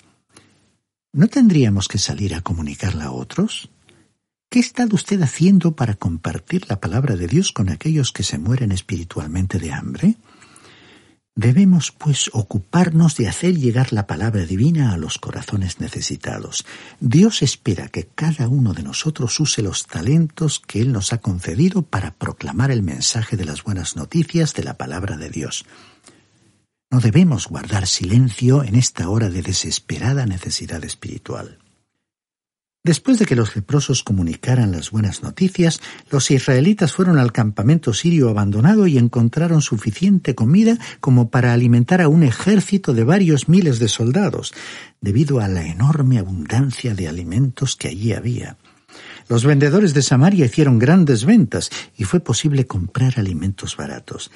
¿No 1.12 1.28
tendríamos 1.28 1.86
que 1.86 1.98
salir 1.98 2.34
a 2.34 2.40
comunicarla 2.40 3.04
a 3.04 3.12
otros? 3.12 3.70
¿Qué 4.50 4.58
está 4.58 4.88
usted 4.90 5.22
haciendo 5.22 5.76
para 5.76 5.94
compartir 5.94 6.68
la 6.68 6.80
palabra 6.80 7.14
de 7.14 7.28
Dios 7.28 7.52
con 7.52 7.68
aquellos 7.68 8.10
que 8.10 8.24
se 8.24 8.38
mueren 8.38 8.72
espiritualmente 8.72 9.60
de 9.60 9.72
hambre? 9.72 10.16
Debemos, 11.36 11.90
pues, 11.90 12.30
ocuparnos 12.32 13.16
de 13.16 13.26
hacer 13.26 13.58
llegar 13.58 13.92
la 13.92 14.06
palabra 14.06 14.46
divina 14.46 14.92
a 14.92 14.96
los 14.96 15.18
corazones 15.18 15.80
necesitados. 15.80 16.64
Dios 17.00 17.42
espera 17.42 17.88
que 17.88 18.06
cada 18.06 18.46
uno 18.46 18.72
de 18.72 18.84
nosotros 18.84 19.40
use 19.40 19.60
los 19.60 19.86
talentos 19.86 20.60
que 20.60 20.80
Él 20.80 20.92
nos 20.92 21.12
ha 21.12 21.18
concedido 21.18 21.82
para 21.82 22.14
proclamar 22.14 22.70
el 22.70 22.84
mensaje 22.84 23.36
de 23.36 23.46
las 23.46 23.64
buenas 23.64 23.96
noticias 23.96 24.54
de 24.54 24.62
la 24.62 24.74
palabra 24.74 25.16
de 25.16 25.30
Dios. 25.30 25.64
No 26.92 27.00
debemos 27.00 27.48
guardar 27.48 27.88
silencio 27.88 28.62
en 28.62 28.76
esta 28.76 29.08
hora 29.08 29.28
de 29.28 29.42
desesperada 29.42 30.26
necesidad 30.26 30.84
espiritual. 30.84 31.58
Después 32.86 33.18
de 33.18 33.24
que 33.24 33.34
los 33.34 33.56
leprosos 33.56 34.02
comunicaran 34.02 34.70
las 34.70 34.90
buenas 34.90 35.22
noticias, 35.22 35.80
los 36.10 36.30
israelitas 36.30 36.92
fueron 36.92 37.16
al 37.16 37.32
campamento 37.32 37.94
sirio 37.94 38.28
abandonado 38.28 38.86
y 38.86 38.98
encontraron 38.98 39.62
suficiente 39.62 40.34
comida 40.34 40.76
como 41.00 41.30
para 41.30 41.54
alimentar 41.54 42.02
a 42.02 42.08
un 42.08 42.22
ejército 42.22 42.92
de 42.92 43.04
varios 43.04 43.48
miles 43.48 43.78
de 43.78 43.88
soldados, 43.88 44.52
debido 45.00 45.40
a 45.40 45.48
la 45.48 45.66
enorme 45.66 46.18
abundancia 46.18 46.94
de 46.94 47.08
alimentos 47.08 47.74
que 47.74 47.88
allí 47.88 48.12
había. 48.12 48.58
Los 49.30 49.46
vendedores 49.46 49.94
de 49.94 50.02
Samaria 50.02 50.44
hicieron 50.44 50.78
grandes 50.78 51.24
ventas 51.24 51.70
y 51.96 52.04
fue 52.04 52.20
posible 52.20 52.66
comprar 52.66 53.18
alimentos 53.18 53.78
baratos. 53.78 54.30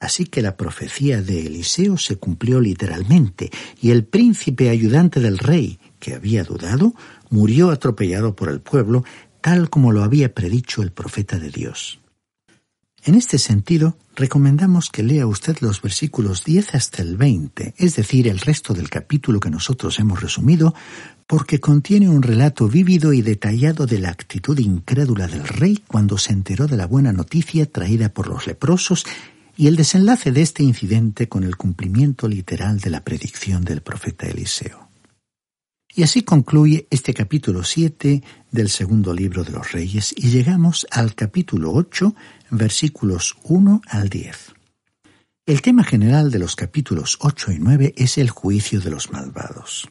Así 0.00 0.26
que 0.26 0.42
la 0.42 0.56
profecía 0.56 1.22
de 1.22 1.46
Eliseo 1.46 1.96
se 1.98 2.16
cumplió 2.16 2.60
literalmente, 2.60 3.50
y 3.80 3.92
el 3.92 4.04
príncipe 4.04 4.70
ayudante 4.70 5.20
del 5.20 5.38
rey, 5.38 5.78
que 5.98 6.14
había 6.14 6.44
dudado, 6.44 6.94
murió 7.30 7.70
atropellado 7.70 8.34
por 8.36 8.48
el 8.48 8.60
pueblo, 8.60 9.04
tal 9.40 9.70
como 9.70 9.92
lo 9.92 10.02
había 10.02 10.34
predicho 10.34 10.82
el 10.82 10.92
profeta 10.92 11.38
de 11.38 11.50
Dios. 11.50 12.00
En 13.06 13.14
este 13.14 13.38
sentido, 13.38 13.96
recomendamos 14.16 14.90
que 14.90 15.04
lea 15.04 15.28
usted 15.28 15.58
los 15.60 15.80
versículos 15.80 16.42
10 16.42 16.74
hasta 16.74 17.02
el 17.02 17.16
20, 17.16 17.74
es 17.76 17.94
decir, 17.94 18.26
el 18.26 18.40
resto 18.40 18.74
del 18.74 18.90
capítulo 18.90 19.38
que 19.38 19.48
nosotros 19.48 20.00
hemos 20.00 20.20
resumido, 20.20 20.74
porque 21.28 21.60
contiene 21.60 22.08
un 22.08 22.22
relato 22.22 22.66
vívido 22.66 23.12
y 23.12 23.22
detallado 23.22 23.86
de 23.86 24.00
la 24.00 24.10
actitud 24.10 24.58
incrédula 24.58 25.28
del 25.28 25.46
rey 25.46 25.84
cuando 25.86 26.18
se 26.18 26.32
enteró 26.32 26.66
de 26.66 26.76
la 26.76 26.88
buena 26.88 27.12
noticia 27.12 27.70
traída 27.70 28.08
por 28.08 28.26
los 28.26 28.48
leprosos 28.48 29.06
y 29.56 29.68
el 29.68 29.76
desenlace 29.76 30.32
de 30.32 30.42
este 30.42 30.64
incidente 30.64 31.28
con 31.28 31.44
el 31.44 31.56
cumplimiento 31.56 32.26
literal 32.26 32.80
de 32.80 32.90
la 32.90 33.04
predicción 33.04 33.64
del 33.64 33.82
profeta 33.82 34.26
Eliseo. 34.26 34.85
Y 35.96 36.02
así 36.02 36.20
concluye 36.20 36.86
este 36.90 37.14
capítulo 37.14 37.64
7 37.64 38.22
del 38.50 38.68
segundo 38.68 39.14
libro 39.14 39.44
de 39.44 39.52
los 39.52 39.72
Reyes 39.72 40.14
y 40.14 40.28
llegamos 40.28 40.86
al 40.90 41.14
capítulo 41.14 41.72
8, 41.72 42.14
versículos 42.50 43.34
1 43.44 43.80
al 43.88 44.10
10. 44.10 44.52
El 45.46 45.62
tema 45.62 45.84
general 45.84 46.30
de 46.30 46.38
los 46.38 46.54
capítulos 46.54 47.16
8 47.22 47.52
y 47.52 47.58
9 47.60 47.94
es 47.96 48.18
el 48.18 48.28
juicio 48.28 48.82
de 48.82 48.90
los 48.90 49.10
malvados. 49.10 49.88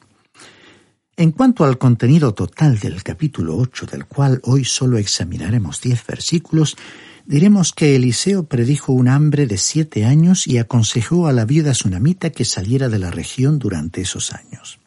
En 1.17 1.31
cuanto 1.31 1.65
al 1.65 1.79
contenido 1.79 2.35
total 2.35 2.77
del 2.77 3.01
capítulo 3.01 3.57
8, 3.57 3.87
del 3.87 4.05
cual 4.05 4.39
hoy 4.43 4.63
solo 4.63 4.99
examinaremos 4.99 5.81
10 5.81 6.05
versículos, 6.05 6.77
diremos 7.25 7.73
que 7.73 7.95
Eliseo 7.95 8.43
predijo 8.43 8.93
un 8.93 9.07
hambre 9.07 9.47
de 9.47 9.57
siete 9.57 10.05
años 10.05 10.45
y 10.45 10.59
aconsejó 10.59 11.25
a 11.25 11.33
la 11.33 11.45
viuda 11.45 11.73
sunamita 11.73 12.29
que 12.29 12.45
saliera 12.45 12.89
de 12.89 12.99
la 12.99 13.09
región 13.09 13.57
durante 13.57 14.01
esos 14.01 14.33
años. 14.33 14.84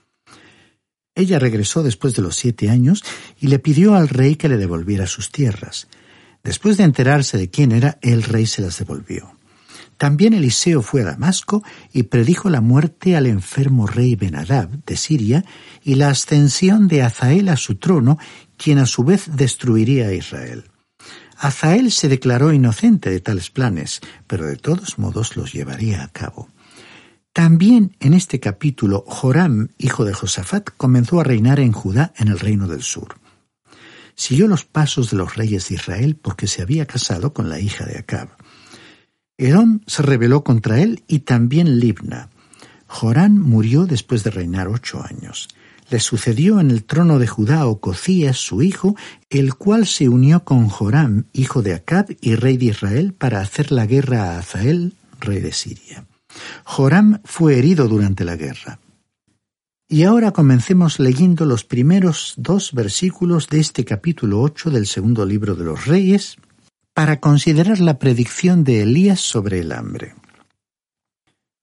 Ella 1.18 1.40
regresó 1.40 1.83
después 1.83 2.14
de 2.14 2.22
los 2.22 2.37
siete 2.37 2.70
años 2.70 3.02
y 3.40 3.48
le 3.48 3.59
pidió 3.59 3.96
al 3.96 4.09
rey 4.09 4.37
que 4.37 4.48
le 4.48 4.57
devolviera 4.57 5.09
sus 5.09 5.33
tierras. 5.33 5.88
Después 6.44 6.76
de 6.76 6.85
enterarse 6.85 7.37
de 7.37 7.50
quién 7.50 7.72
era, 7.72 7.98
el 8.02 8.22
rey 8.22 8.46
se 8.46 8.62
las 8.62 8.78
devolvió. 8.78 9.33
También 9.96 10.33
Eliseo 10.33 10.81
fue 10.81 11.02
a 11.02 11.07
Damasco 11.07 11.64
y 11.92 12.04
predijo 12.04 12.50
la 12.50 12.61
muerte 12.61 13.16
al 13.16 13.26
enfermo 13.26 13.88
rey 13.88 14.14
Benadab 14.14 14.85
de 14.85 14.96
Siria 14.96 15.44
y 15.83 15.96
la 15.96 16.11
ascensión 16.11 16.87
de 16.87 17.02
Azael 17.02 17.48
a 17.48 17.57
su 17.57 17.74
trono, 17.74 18.16
quien 18.57 18.78
a 18.78 18.87
su 18.87 19.02
vez 19.02 19.24
destruiría 19.35 20.07
a 20.07 20.14
Israel. 20.14 20.70
Azael 21.37 21.90
se 21.90 22.09
declaró 22.09 22.52
inocente 22.52 23.11
de 23.11 23.18
tales 23.18 23.50
planes, 23.50 24.00
pero 24.28 24.46
de 24.46 24.54
todos 24.54 25.00
modos 25.00 25.37
los 25.37 25.52
llevaría 25.52 26.04
a 26.04 26.09
cabo. 26.09 26.48
También 27.38 27.94
en 28.01 28.14
este 28.14 28.40
capítulo 28.40 29.05
Joram, 29.07 29.68
hijo 29.79 30.05
de 30.05 30.12
Josafat, 30.12 30.70
comenzó 30.77 31.20
a 31.20 31.22
reinar 31.22 31.61
en 31.61 31.70
Judá 31.70 32.12
en 32.16 32.27
el 32.27 32.40
reino 32.40 32.66
del 32.66 32.83
sur. 32.83 33.14
Siguió 34.16 34.48
los 34.48 34.64
pasos 34.64 35.12
de 35.12 35.18
los 35.18 35.37
reyes 35.37 35.68
de 35.68 35.77
Israel 35.77 36.16
porque 36.20 36.48
se 36.48 36.62
había 36.62 36.85
casado 36.85 37.33
con 37.33 37.48
la 37.48 37.61
hija 37.61 37.87
de 37.87 37.96
Acab. 37.96 38.31
Herón 39.37 39.85
se 39.87 40.03
rebeló 40.03 40.42
contra 40.42 40.81
él 40.81 41.05
y 41.07 41.20
también 41.20 41.79
Libna. 41.79 42.29
Joram 42.88 43.38
murió 43.38 43.87
después 43.87 44.24
de 44.24 44.33
reinar 44.33 44.66
ocho 44.66 45.01
años. 45.01 45.46
Le 45.90 46.01
sucedió 46.01 46.59
en 46.59 46.72
el 46.72 46.83
trono 46.83 47.20
de 47.20 47.29
Judá 47.29 47.68
Ococías, 47.68 48.37
su 48.37 48.62
hijo, 48.62 48.96
el 49.31 49.55
cual 49.55 49.87
se 49.87 50.09
unió 50.09 50.42
con 50.42 50.68
Joram, 50.68 51.27
hijo 51.33 51.62
de 51.62 51.74
Acab 51.74 52.16
y 52.20 52.35
rey 52.35 52.57
de 52.57 52.64
Israel, 52.64 53.12
para 53.12 53.40
hacer 53.40 53.70
la 53.70 53.87
guerra 53.87 54.24
a 54.24 54.38
Azael, 54.40 54.94
rey 55.20 55.38
de 55.38 55.53
Siria. 55.53 56.08
Joram 56.64 57.20
fue 57.24 57.59
herido 57.59 57.88
durante 57.88 58.24
la 58.24 58.37
guerra. 58.37 58.79
Y 59.88 60.03
ahora 60.03 60.33
comencemos 60.33 61.01
leyendo 61.01 61.46
los 61.46 61.64
primeros 61.64 62.35
dos 62.37 62.72
versículos 62.72 63.48
de 63.48 63.61
este 63.61 63.85
capítulo 63.85 64.42
8 64.42 64.70
del 64.70 64.87
segundo 64.87 65.24
libro 65.24 65.55
de 65.55 65.64
los 65.64 65.87
Reyes 65.87 66.37
para 66.92 67.20
considerar 67.20 67.79
la 67.81 67.98
predicción 67.98 68.64
de 68.64 68.83
Elías 68.83 69.20
sobre 69.20 69.61
el 69.61 69.72
hambre. 69.72 70.14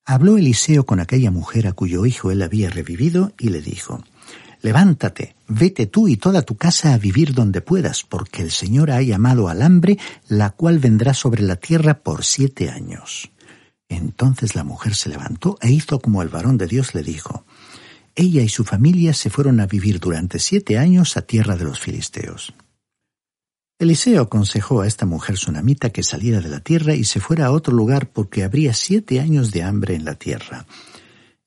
Habló 0.06 0.38
Eliseo 0.38 0.86
con 0.86 1.00
aquella 1.00 1.30
mujer 1.30 1.68
a 1.68 1.74
cuyo 1.74 2.06
hijo 2.06 2.32
él 2.32 2.42
había 2.42 2.70
revivido 2.70 3.34
y 3.38 3.50
le 3.50 3.62
dijo, 3.62 4.04
Levántate, 4.62 5.36
vete 5.48 5.86
tú 5.86 6.08
y 6.08 6.18
toda 6.18 6.42
tu 6.42 6.56
casa 6.56 6.94
a 6.94 6.98
vivir 6.98 7.36
donde 7.36 7.62
puedas, 7.62 8.02
porque 8.02 8.42
el 8.42 8.50
Señor 8.50 8.90
ha 8.90 9.02
llamado 9.04 9.50
al 9.50 9.62
hambre, 9.62 10.00
la 10.28 10.50
cual 10.50 10.80
vendrá 10.80 11.14
sobre 11.14 11.44
la 11.44 11.58
tierra 11.58 12.00
por 12.00 12.24
siete 12.24 12.72
años. 12.72 13.30
Entonces 13.90 14.56
la 14.56 14.64
mujer 14.64 14.96
se 14.96 15.10
levantó 15.10 15.58
e 15.62 15.72
hizo 15.72 16.00
como 16.00 16.22
el 16.22 16.30
varón 16.30 16.58
de 16.58 16.68
Dios 16.68 16.94
le 16.96 17.04
dijo. 17.04 17.46
Ella 18.16 18.42
y 18.42 18.50
su 18.50 18.64
familia 18.64 19.14
se 19.14 19.30
fueron 19.30 19.60
a 19.60 19.68
vivir 19.68 20.00
durante 20.00 20.40
siete 20.40 20.78
años 20.78 21.18
a 21.18 21.22
tierra 21.22 21.56
de 21.58 21.66
los 21.66 21.80
filisteos. 21.80 22.54
Eliseo 23.78 24.22
aconsejó 24.22 24.82
a 24.82 24.88
esta 24.88 25.06
mujer 25.06 25.36
sunamita 25.36 25.90
que 25.90 26.02
saliera 26.02 26.40
de 26.40 26.48
la 26.48 26.62
tierra 26.62 26.96
y 26.96 27.04
se 27.04 27.20
fuera 27.20 27.48
a 27.48 27.52
otro 27.52 27.74
lugar 27.74 28.10
porque 28.10 28.46
habría 28.46 28.74
siete 28.74 29.20
años 29.20 29.52
de 29.52 29.64
hambre 29.64 29.96
en 29.96 30.06
la 30.06 30.16
tierra. 30.16 30.66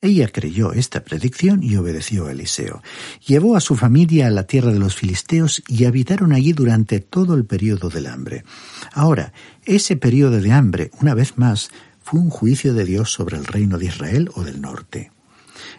Ella 0.01 0.29
creyó 0.29 0.73
esta 0.75 1.03
predicción 1.03 1.63
y 1.63 1.75
obedeció 1.77 2.27
a 2.27 2.33
Eliseo. 2.33 2.83
Llevó 3.27 3.57
a 3.57 3.61
su 3.61 3.75
familia 3.75 4.29
a 4.29 4.31
la 4.31 4.45
tierra 4.47 4.73
de 4.73 4.79
los 4.79 4.95
filisteos 4.95 5.63
y 5.67 5.87
habitaron 5.87 6.33
allí 6.33 6.53
durante 6.53 7.01
todo 7.01 7.35
el 7.35 7.47
periodo 7.47 7.89
del 7.89 8.07
hambre. 8.07 8.45
Ahora, 8.93 9.33
ese 9.65 9.97
periodo 9.97 10.41
de 10.41 10.53
hambre, 10.53 10.91
una 11.01 11.15
vez 11.15 11.37
más, 11.37 11.71
fue 12.11 12.21
un 12.21 12.31
juicio 12.31 12.73
de 12.73 12.87
Dios 12.87 13.13
sobre 13.13 13.37
el 13.37 13.45
reino 13.45 13.77
de 13.77 13.85
Israel 13.85 14.31
o 14.35 14.43
del 14.43 14.63
norte. 14.63 15.13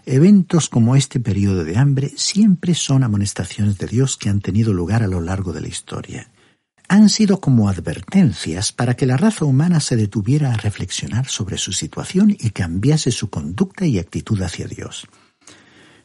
Eventos 0.05 0.69
como 0.69 0.95
este 0.95 1.19
periodo 1.19 1.63
de 1.63 1.75
hambre 1.75 2.11
siempre 2.17 2.75
son 2.75 3.03
amonestaciones 3.03 3.79
de 3.79 3.87
Dios 3.87 4.15
que 4.15 4.29
han 4.29 4.39
tenido 4.39 4.71
lugar 4.71 5.01
a 5.01 5.07
lo 5.07 5.21
largo 5.21 5.53
de 5.53 5.61
la 5.61 5.69
historia. 5.69 6.29
Han 6.87 7.09
sido 7.09 7.39
como 7.41 7.67
advertencias 7.67 8.71
para 8.71 8.95
que 8.95 9.07
la 9.07 9.17
raza 9.17 9.43
humana 9.43 9.79
se 9.79 9.95
detuviera 9.95 10.53
a 10.53 10.57
reflexionar 10.57 11.27
sobre 11.27 11.57
su 11.57 11.73
situación 11.73 12.29
y 12.29 12.51
cambiase 12.51 13.09
su 13.09 13.31
conducta 13.31 13.87
y 13.87 13.97
actitud 13.97 14.39
hacia 14.43 14.67
Dios. 14.67 15.07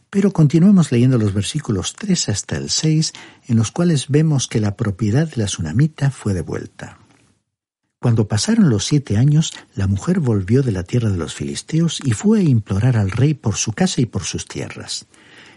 Pero 0.09 0.33
continuemos 0.33 0.91
leyendo 0.91 1.19
los 1.19 1.35
versículos 1.35 1.93
3 1.99 2.31
hasta 2.31 2.57
el 2.57 2.71
6, 2.71 3.13
en 3.49 3.57
los 3.57 3.71
cuales 3.71 4.09
vemos 4.09 4.49
que 4.49 4.61
la 4.61 4.75
propiedad 4.75 5.29
de 5.29 5.37
la 5.37 5.47
tsunamita 5.47 6.11
fue 6.11 6.33
devuelta. 6.33 7.04
Cuando 8.05 8.29
pasaron 8.29 8.69
los 8.69 8.85
siete 8.85 9.17
años, 9.17 9.55
la 9.75 9.87
mujer 9.87 10.21
volvió 10.21 10.63
de 10.63 10.73
la 10.73 10.83
tierra 10.83 11.09
de 11.09 11.17
los 11.17 11.33
filisteos 11.33 12.03
y 12.05 12.11
fue 12.11 12.41
a 12.41 12.43
implorar 12.43 12.99
al 12.99 13.11
rey 13.11 13.33
por 13.33 13.57
su 13.57 13.73
casa 13.73 14.03
y 14.03 14.05
por 14.05 14.25
sus 14.25 14.47
tierras. 14.47 15.07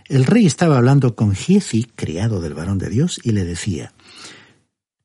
El 0.05 0.23
rey 0.23 0.45
estaba 0.45 0.77
hablando 0.77 1.13
con 1.13 1.35
Giezi, 1.35 1.83
criado 1.93 2.39
del 2.39 2.53
varón 2.53 2.77
de 2.77 2.89
Dios, 2.89 3.19
y 3.21 3.33
le 3.33 3.43
decía, 3.43 3.91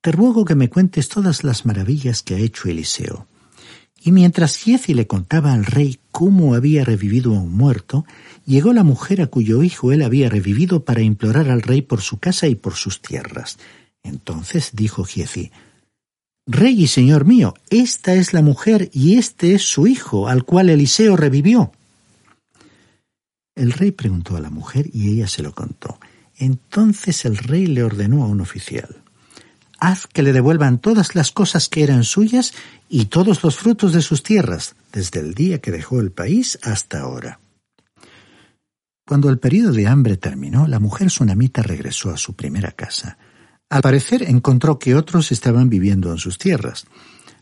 Te 0.01 0.13
ruego 0.13 0.45
que 0.45 0.55
me 0.55 0.71
cuentes 0.71 1.09
todas 1.09 1.43
las 1.43 1.67
maravillas 1.67 2.23
que 2.23 2.37
ha 2.37 2.39
hecho 2.39 2.69
Eliseo. 2.69 3.27
Y 4.01 4.13
mientras 4.13 4.57
Giezi 4.57 4.95
le 4.95 5.09
contaba 5.09 5.53
al 5.53 5.65
rey 5.65 5.99
cómo 6.13 6.55
había 6.55 6.85
revivido 6.85 7.35
a 7.35 7.41
un 7.41 7.57
muerto, 7.57 8.07
llegó 8.47 8.73
la 8.73 8.85
mujer 8.85 9.21
a 9.21 9.27
cuyo 9.27 9.65
hijo 9.65 9.91
él 9.91 10.03
había 10.03 10.29
revivido 10.29 10.85
para 10.85 11.03
implorar 11.03 11.51
al 11.51 11.63
rey 11.63 11.83
por 11.83 12.03
su 12.03 12.21
casa 12.21 12.47
y 12.47 12.55
por 12.55 12.75
sus 12.75 13.03
tierras. 13.03 13.59
Entonces 14.05 14.71
dijo 14.75 15.03
Giezi, 15.03 15.51
Rey 16.47 16.83
y 16.83 16.87
señor 16.87 17.25
mío, 17.25 17.55
esta 17.71 18.15
es 18.15 18.33
la 18.33 18.43
mujer 18.43 18.91
y 18.93 19.17
este 19.17 19.55
es 19.55 19.63
su 19.63 19.87
hijo, 19.87 20.29
al 20.29 20.45
cual 20.45 20.71
Eliseo 20.71 21.17
revivió. 21.17 21.73
El 23.55 23.73
rey 23.73 23.93
preguntó 23.93 24.37
a 24.37 24.41
la 24.41 24.51
mujer 24.51 24.89
y 24.93 25.11
ella 25.11 25.29
se 25.29 25.43
lo 25.43 25.55
contó. 25.55 25.99
Entonces 26.37 27.25
el 27.25 27.37
rey 27.37 27.67
le 27.67 27.85
ordenó 27.85 28.25
a 28.25 28.27
un 28.27 28.41
oficial 28.41 29.03
haz 29.83 30.07
que 30.07 30.23
le 30.23 30.33
devuelvan 30.33 30.79
todas 30.79 31.17
las 31.17 31.33
cosas 31.33 31.69
que 31.69 31.83
eran 31.83 32.05
suyas 32.05 32.55
y 32.89 33.07
todos 33.07 33.43
los 33.43 33.57
frutos 33.57 33.93
de 33.93 34.01
sus 34.01 34.23
tierras, 34.23 34.77
desde 34.93 35.19
el 35.19 35.35
día 35.35 35.59
que 35.59 35.73
dejó 35.73 35.99
el 35.99 36.13
país 36.13 36.57
hasta 36.63 37.01
ahora. 37.01 37.41
Cuando 39.05 39.29
el 39.29 39.41
periodo 39.41 39.73
de 39.73 39.89
hambre 39.89 40.17
terminó, 40.17 40.69
la 40.69 40.79
mujer 40.79 41.11
sunamita 41.11 41.63
regresó 41.63 42.11
a 42.11 42.17
su 42.17 42.35
primera 42.35 42.71
casa. 42.71 43.19
Al 43.73 43.81
parecer 43.81 44.25
encontró 44.25 44.79
que 44.79 44.95
otros 44.95 45.33
estaban 45.33 45.71
viviendo 45.71 46.13
en 46.13 46.19
sus 46.19 46.37
tierras. 46.37 46.85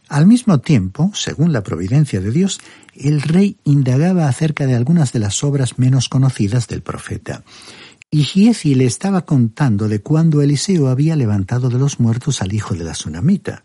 Al 0.09 0.29
mismo 0.29 0.61
tiempo, 0.61 1.11
según 1.13 1.53
la 1.53 1.65
providencia 1.65 2.21
de 2.21 2.31
Dios, 2.31 2.61
el 2.95 3.21
rey 3.21 3.57
indagaba 3.65 4.29
acerca 4.29 4.65
de 4.69 4.77
algunas 4.77 5.13
de 5.13 5.19
las 5.19 5.43
obras 5.43 5.81
menos 5.81 6.09
conocidas 6.09 6.69
del 6.69 6.83
profeta, 6.83 7.43
y 8.13 8.23
Giezi 8.23 8.77
le 8.77 8.85
estaba 8.85 9.27
contando 9.27 9.89
de 9.89 10.03
cuando 10.03 10.41
Eliseo 10.41 10.87
había 10.87 11.17
levantado 11.17 11.69
de 11.69 11.81
los 11.81 11.99
muertos 11.99 12.43
al 12.43 12.53
hijo 12.53 12.75
de 12.75 12.85
la 12.85 12.93
tsunamita. 12.93 13.65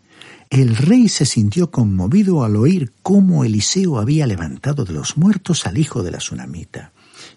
El 0.50 0.76
rey 0.76 1.08
se 1.08 1.24
sintió 1.24 1.70
conmovido 1.70 2.42
al 2.42 2.56
oír 2.56 2.92
cómo 3.00 3.44
Eliseo 3.44 4.00
había 4.00 4.26
levantado 4.26 4.84
de 4.84 4.92
los 4.92 5.16
muertos 5.16 5.68
al 5.68 5.78
hijo 5.78 6.02
de 6.02 6.10
la 6.10 6.18
tsunamita. 6.18 6.90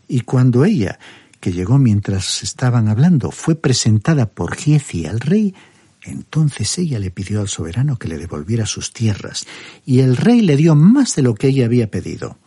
Y 0.07 0.21
cuando 0.21 0.65
ella, 0.65 0.97
que 1.39 1.51
llegó 1.51 1.77
mientras 1.77 2.43
estaban 2.43 2.87
hablando, 2.87 3.31
fue 3.31 3.55
presentada 3.55 4.27
por 4.29 4.55
Giezi 4.55 5.05
al 5.05 5.19
rey, 5.19 5.53
entonces 6.03 6.77
ella 6.77 6.99
le 6.99 7.11
pidió 7.11 7.41
al 7.41 7.47
soberano 7.47 7.97
que 7.97 8.07
le 8.07 8.17
devolviera 8.17 8.65
sus 8.65 8.93
tierras, 8.93 9.45
y 9.85 9.99
el 9.99 10.17
rey 10.17 10.41
le 10.41 10.55
dio 10.55 10.75
más 10.75 11.15
de 11.15 11.23
lo 11.23 11.35
que 11.35 11.47
ella 11.47 11.65
había 11.65 11.91
pedido. 11.91 12.37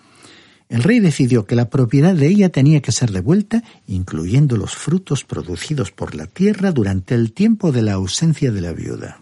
El 0.68 0.83
rey 0.83 1.00
decidió 1.00 1.44
que 1.44 1.55
la 1.55 1.68
propiedad 1.68 2.14
de 2.14 2.28
ella 2.28 2.48
tenía 2.48 2.81
que 2.81 2.92
ser 2.92 3.11
devuelta, 3.11 3.62
incluyendo 3.87 4.57
los 4.57 4.74
frutos 4.74 5.22
producidos 5.22 5.90
por 5.90 6.14
la 6.14 6.26
tierra 6.26 6.72
durante 6.72 7.14
el 7.14 7.33
tiempo 7.33 7.72
de 7.72 7.83
la 7.83 7.92
ausencia 7.92 8.50
de 8.50 8.61
la 8.62 8.72
viuda. 8.72 9.20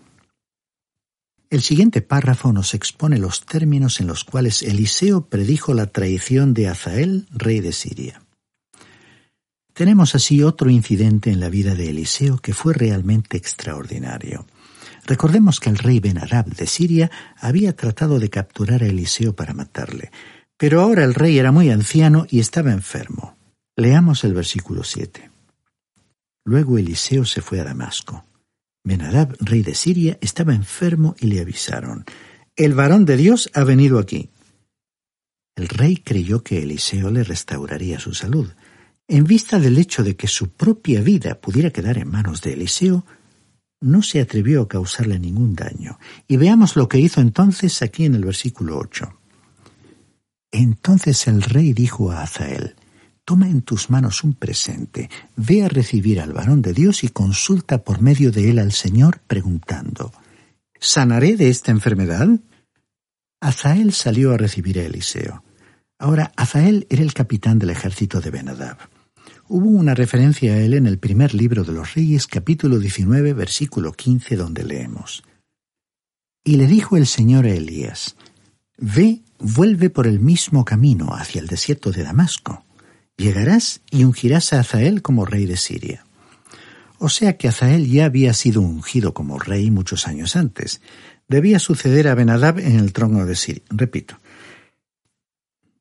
El 1.50 1.62
siguiente 1.62 2.02
párrafo 2.02 2.52
nos 2.52 2.74
expone 2.74 3.18
los 3.18 3.44
términos 3.44 4.00
en 4.00 4.06
los 4.06 4.22
cuales 4.22 4.62
Eliseo 4.62 5.26
predijo 5.26 5.74
la 5.74 5.86
traición 5.86 6.54
de 6.54 6.68
Azael, 6.68 7.26
rey 7.32 7.58
de 7.58 7.72
Siria. 7.72 8.22
Tenemos 9.74 10.14
así 10.14 10.42
otro 10.42 10.70
incidente 10.70 11.30
en 11.30 11.40
la 11.40 11.48
vida 11.48 11.74
de 11.74 11.90
Eliseo 11.90 12.38
que 12.38 12.54
fue 12.54 12.74
realmente 12.74 13.36
extraordinario. 13.36 14.46
Recordemos 15.06 15.60
que 15.60 15.70
el 15.70 15.78
rey 15.78 16.00
Ben-Arab 16.00 16.46
de 16.54 16.66
Siria 16.66 17.10
había 17.38 17.74
tratado 17.74 18.18
de 18.18 18.30
capturar 18.30 18.82
a 18.82 18.86
Eliseo 18.86 19.34
para 19.34 19.54
matarle, 19.54 20.10
pero 20.56 20.80
ahora 20.82 21.04
el 21.04 21.14
rey 21.14 21.38
era 21.38 21.52
muy 21.52 21.70
anciano 21.70 22.26
y 22.28 22.40
estaba 22.40 22.72
enfermo. 22.72 23.36
Leamos 23.76 24.24
el 24.24 24.34
versículo 24.34 24.84
7. 24.84 25.30
Luego 26.44 26.78
Eliseo 26.78 27.24
se 27.24 27.40
fue 27.40 27.60
a 27.60 27.64
Damasco. 27.64 28.24
Benadab, 28.84 29.36
rey 29.40 29.62
de 29.62 29.74
Siria, 29.74 30.18
estaba 30.20 30.54
enfermo 30.54 31.14
y 31.18 31.26
le 31.26 31.40
avisaron, 31.40 32.04
El 32.56 32.74
varón 32.74 33.04
de 33.04 33.16
Dios 33.16 33.50
ha 33.54 33.64
venido 33.64 33.98
aquí. 33.98 34.30
El 35.56 35.68
rey 35.68 35.96
creyó 35.96 36.42
que 36.42 36.62
Eliseo 36.62 37.10
le 37.10 37.24
restauraría 37.24 38.00
su 38.00 38.14
salud. 38.14 38.50
En 39.12 39.24
vista 39.24 39.58
del 39.58 39.76
hecho 39.76 40.04
de 40.04 40.14
que 40.14 40.28
su 40.28 40.50
propia 40.50 41.00
vida 41.00 41.34
pudiera 41.34 41.70
quedar 41.70 41.98
en 41.98 42.08
manos 42.08 42.42
de 42.42 42.52
Eliseo, 42.52 43.04
no 43.80 44.02
se 44.02 44.20
atrevió 44.20 44.62
a 44.62 44.68
causarle 44.68 45.18
ningún 45.18 45.56
daño. 45.56 45.98
Y 46.28 46.36
veamos 46.36 46.76
lo 46.76 46.88
que 46.88 47.00
hizo 47.00 47.20
entonces 47.20 47.82
aquí 47.82 48.04
en 48.04 48.14
el 48.14 48.24
versículo 48.24 48.78
8. 48.78 49.12
Entonces 50.52 51.26
el 51.26 51.42
rey 51.42 51.72
dijo 51.72 52.12
a 52.12 52.22
Azael, 52.22 52.76
Toma 53.24 53.48
en 53.48 53.62
tus 53.62 53.90
manos 53.90 54.22
un 54.22 54.34
presente, 54.34 55.10
ve 55.34 55.64
a 55.64 55.68
recibir 55.68 56.20
al 56.20 56.32
varón 56.32 56.62
de 56.62 56.72
Dios 56.72 57.02
y 57.02 57.08
consulta 57.08 57.82
por 57.82 58.00
medio 58.00 58.30
de 58.30 58.48
él 58.48 58.60
al 58.60 58.70
Señor, 58.70 59.22
preguntando, 59.26 60.12
¿Sanaré 60.78 61.36
de 61.36 61.48
esta 61.48 61.72
enfermedad? 61.72 62.28
Azael 63.40 63.92
salió 63.92 64.32
a 64.32 64.36
recibir 64.36 64.78
a 64.78 64.84
Eliseo. 64.84 65.42
Ahora, 65.98 66.30
Azael 66.36 66.86
era 66.90 67.02
el 67.02 67.12
capitán 67.12 67.58
del 67.58 67.70
ejército 67.70 68.20
de 68.20 68.30
Benadab. 68.30 68.78
Hubo 69.52 69.68
una 69.68 69.96
referencia 69.96 70.52
a 70.52 70.58
él 70.58 70.74
en 70.74 70.86
el 70.86 71.00
primer 71.00 71.34
libro 71.34 71.64
de 71.64 71.72
los 71.72 71.94
Reyes, 71.94 72.28
capítulo 72.28 72.78
19, 72.78 73.32
versículo 73.32 73.90
15, 73.90 74.36
donde 74.36 74.62
leemos. 74.62 75.24
Y 76.44 76.54
le 76.54 76.68
dijo 76.68 76.96
el 76.96 77.04
Señor 77.08 77.46
a 77.46 77.50
Elías, 77.50 78.14
Ve 78.78 79.22
vuelve 79.40 79.90
por 79.90 80.06
el 80.06 80.20
mismo 80.20 80.64
camino 80.64 81.16
hacia 81.16 81.40
el 81.40 81.48
desierto 81.48 81.90
de 81.90 82.04
Damasco. 82.04 82.64
Llegarás 83.16 83.80
y 83.90 84.04
ungirás 84.04 84.52
a 84.52 84.60
Azael 84.60 85.02
como 85.02 85.24
rey 85.24 85.46
de 85.46 85.56
Siria. 85.56 86.06
O 87.00 87.08
sea 87.08 87.36
que 87.36 87.48
Azael 87.48 87.90
ya 87.90 88.04
había 88.04 88.34
sido 88.34 88.60
ungido 88.60 89.14
como 89.14 89.40
rey 89.40 89.72
muchos 89.72 90.06
años 90.06 90.36
antes. 90.36 90.80
Debía 91.26 91.58
suceder 91.58 92.06
a 92.06 92.14
Benadab 92.14 92.60
en 92.60 92.78
el 92.78 92.92
trono 92.92 93.26
de 93.26 93.34
Siria. 93.34 93.64
Repito. 93.68 94.16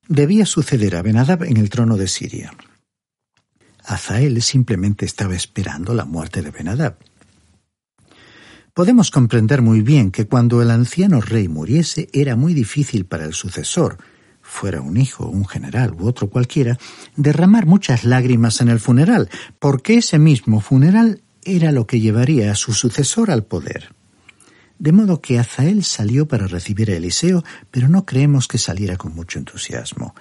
Debía 0.08 0.48
suceder 0.48 0.96
a 0.96 1.04
Benadab 1.04 1.44
en 1.44 1.58
el 1.58 1.70
trono 1.70 1.98
de 1.98 2.08
Siria. 2.08 2.52
Azael 3.90 4.42
simplemente 4.42 5.06
estaba 5.06 5.36
esperando 5.36 5.94
la 5.94 6.06
muerte 6.06 6.42
de 6.42 6.52
Benadab. 6.52 6.98
Podemos 8.74 9.10
comprender 9.10 9.62
muy 9.62 9.82
bien 9.82 10.12
que 10.12 10.28
cuando 10.28 10.62
el 10.62 10.70
anciano 10.70 11.22
rey 11.22 11.48
muriese 11.48 12.08
era 12.14 12.36
muy 12.36 12.54
difícil 12.54 13.06
para 13.06 13.26
el 13.26 13.34
sucesor, 13.34 13.98
fuera 14.42 14.82
un 14.82 14.96
hijo, 14.96 15.28
un 15.28 15.46
general 15.46 15.94
u 16.00 16.08
otro 16.08 16.30
cualquiera, 16.30 16.78
derramar 17.16 17.66
muchas 17.66 18.04
lágrimas 18.04 18.62
en 18.62 18.70
el 18.70 18.80
funeral, 18.80 19.30
porque 19.58 19.98
ese 19.98 20.20
mismo 20.20 20.62
funeral 20.62 21.22
era 21.44 21.72
lo 21.72 21.88
que 21.88 22.00
llevaría 22.00 22.52
a 22.52 22.56
su 22.56 22.74
sucesor 22.74 23.32
al 23.32 23.44
poder. 23.44 23.94
De 24.78 24.92
modo 24.92 25.20
que 25.20 25.40
Azael 25.40 25.84
salió 25.84 26.28
para 26.28 26.48
recibir 26.48 26.90
a 26.92 26.96
Eliseo, 26.96 27.44
pero 27.70 27.90
no 27.90 28.06
creemos 28.06 28.48
que 28.48 28.60
saliera 28.60 28.98
con 28.98 29.14
mucho 29.14 29.40
entusiasmo. 29.40 30.16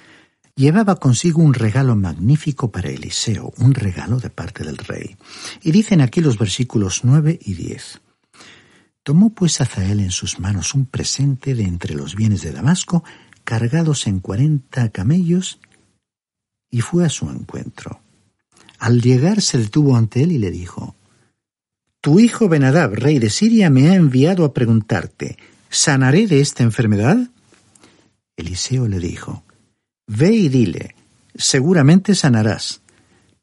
Llevaba 0.59 0.97
consigo 0.97 1.41
un 1.41 1.55
regalo 1.55 1.95
magnífico 1.95 2.73
para 2.73 2.91
Eliseo, 2.91 3.53
un 3.59 3.75
regalo 3.75 4.19
de 4.19 4.29
parte 4.29 4.65
del 4.65 4.77
rey. 4.77 5.17
Y 5.63 5.71
dicen 5.71 6.01
aquí 6.01 6.21
los 6.21 6.37
versículos 6.37 7.03
nueve 7.05 7.39
y 7.41 7.55
diez. 7.55 8.01
Tomó 9.05 9.31
pues 9.31 9.61
Azael 9.61 10.01
en 10.01 10.11
sus 10.11 10.41
manos 10.41 10.75
un 10.75 10.87
presente 10.87 11.55
de 11.55 11.63
entre 11.63 11.95
los 11.95 12.17
bienes 12.17 12.43
de 12.43 12.51
Damasco, 12.51 13.05
cargados 13.45 14.09
en 14.09 14.19
cuarenta 14.19 14.89
camellos, 14.89 15.61
y 16.73 16.81
fue 16.81 17.07
a 17.07 17.09
su 17.09 17.31
encuentro. 17.31 18.01
Al 18.81 19.01
llegar 19.01 19.43
se 19.43 19.59
detuvo 19.59 19.97
ante 19.97 20.25
él 20.25 20.33
y 20.33 20.39
le 20.39 20.51
dijo, 20.51 20.97
Tu 22.01 22.19
hijo 22.19 22.49
Benadab, 22.49 22.95
rey 22.95 23.21
de 23.21 23.31
Siria, 23.31 23.71
me 23.71 23.91
ha 23.91 23.95
enviado 23.95 24.45
a 24.45 24.53
preguntarte, 24.53 25.39
¿sanaré 25.71 26.27
de 26.27 26.41
esta 26.41 26.65
enfermedad? 26.65 27.31
Eliseo 28.37 28.89
le 28.89 28.99
dijo, 28.99 29.45
Ve 30.09 30.33
y 30.33 30.49
dile, 30.49 30.95
seguramente 31.35 32.15
sanarás. 32.15 32.81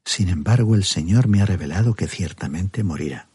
Sin 0.03 0.29
embargo, 0.29 0.73
el 0.73 0.83
Señor 0.83 1.27
me 1.27 1.41
ha 1.41 1.45
revelado 1.45 1.93
que 1.93 2.07
ciertamente 2.07 2.83
morirá. 2.83 3.29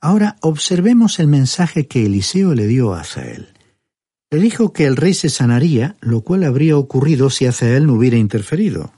Ahora 0.00 0.36
observemos 0.40 1.18
el 1.18 1.26
mensaje 1.26 1.88
que 1.88 2.06
Eliseo 2.06 2.54
le 2.54 2.68
dio 2.68 2.94
a 2.94 3.00
Azael. 3.00 3.48
Le 4.30 4.38
dijo 4.38 4.72
que 4.72 4.86
el 4.86 4.94
rey 4.94 5.14
se 5.14 5.28
sanaría, 5.28 5.96
lo 6.00 6.20
cual 6.20 6.44
habría 6.44 6.78
ocurrido 6.78 7.28
si 7.28 7.46
Azael 7.46 7.86
no 7.86 7.94
hubiera 7.94 8.16
interferido. 8.16 8.92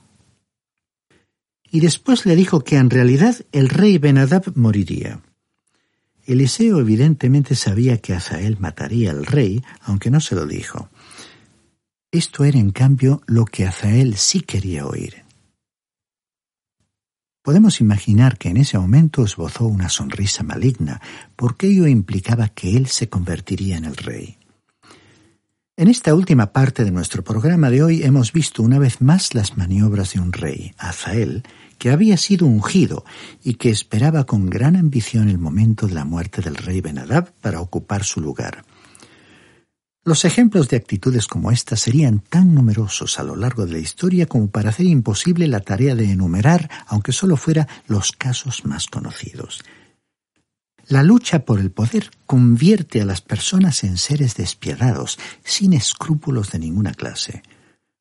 Y 1.71 1.79
después 1.79 2.27
le 2.27 2.35
dijo 2.35 2.63
que 2.63 2.77
en 2.77 2.91
realidad 2.91 3.37
el 3.51 3.69
rey 3.69 3.97
Benadab 3.97 4.55
moriría. 4.55 5.21
Eliseo 6.27 6.79
evidentemente 6.79 7.55
sabía 7.55 7.97
que 7.97 8.13
Azael 8.13 8.57
mataría 8.59 9.09
al 9.09 9.25
rey, 9.25 9.63
aunque 9.81 10.11
no 10.11 10.19
se 10.19 10.35
lo 10.35 10.45
dijo. 10.45 10.89
Esto 12.11 12.43
era 12.43 12.57
en 12.57 12.71
cambio 12.71 13.21
lo 13.27 13.45
que 13.45 13.67
Azael 13.67 14.17
sí 14.17 14.41
quería 14.41 14.87
oír. 14.87 15.25
Podemos 17.43 17.81
imaginar 17.81 18.39
que 18.39 18.49
en 18.49 18.57
ese 18.57 18.79
momento 18.79 19.23
esbozó 19.23 19.65
una 19.65 19.89
sonrisa 19.89 20.41
maligna, 20.41 21.01
porque 21.35 21.67
ello 21.67 21.85
implicaba 21.85 22.49
que 22.49 22.75
él 22.75 22.87
se 22.87 23.09
convertiría 23.09 23.77
en 23.77 23.85
el 23.85 23.95
rey. 23.95 24.39
En 25.77 25.87
esta 25.87 26.15
última 26.15 26.51
parte 26.51 26.83
de 26.83 26.89
nuestro 26.89 27.23
programa 27.23 27.69
de 27.69 27.83
hoy 27.83 28.01
hemos 28.01 28.33
visto 28.33 28.63
una 28.63 28.79
vez 28.79 29.01
más 29.01 29.35
las 29.35 29.55
maniobras 29.55 30.13
de 30.13 30.19
un 30.19 30.33
rey, 30.33 30.73
Azael, 30.79 31.43
que 31.77 31.91
había 31.91 32.17
sido 32.17 32.47
ungido 32.47 33.05
y 33.43 33.53
que 33.53 33.69
esperaba 33.69 34.25
con 34.25 34.49
gran 34.49 34.75
ambición 34.75 35.29
el 35.29 35.37
momento 35.37 35.85
de 35.85 35.93
la 35.93 36.05
muerte 36.05 36.41
del 36.41 36.55
rey 36.55 36.81
Benadab 36.81 37.31
para 37.39 37.61
ocupar 37.61 38.03
su 38.03 38.19
lugar. 38.19 38.65
Los 40.05 40.23
ejemplos 40.25 40.69
de 40.69 40.77
actitudes 40.77 41.27
como 41.27 41.51
esta 41.51 41.75
serían 41.75 42.19
tan 42.19 42.55
numerosos 42.55 43.19
a 43.19 43.23
lo 43.23 43.35
largo 43.35 43.65
de 43.65 43.73
la 43.73 43.79
historia 43.79 44.25
como 44.25 44.49
para 44.49 44.69
hacer 44.69 44.85
imposible 44.85 45.47
la 45.47 45.59
tarea 45.59 45.93
de 45.93 46.11
enumerar, 46.11 46.69
aunque 46.87 47.11
solo 47.11 47.35
fuera 47.35 47.67
los 47.87 48.13
casos 48.13 48.65
más 48.65 48.87
conocidos. 48.87 49.61
La 50.87 51.03
lucha 51.03 51.45
por 51.45 51.59
el 51.59 51.69
poder 51.69 52.09
convierte 52.25 53.01
a 53.01 53.05
las 53.05 53.21
personas 53.21 53.83
en 53.83 53.97
seres 53.97 54.35
despiadados, 54.35 55.19
sin 55.43 55.73
escrúpulos 55.73 56.51
de 56.51 56.59
ninguna 56.59 56.93
clase. 56.93 57.43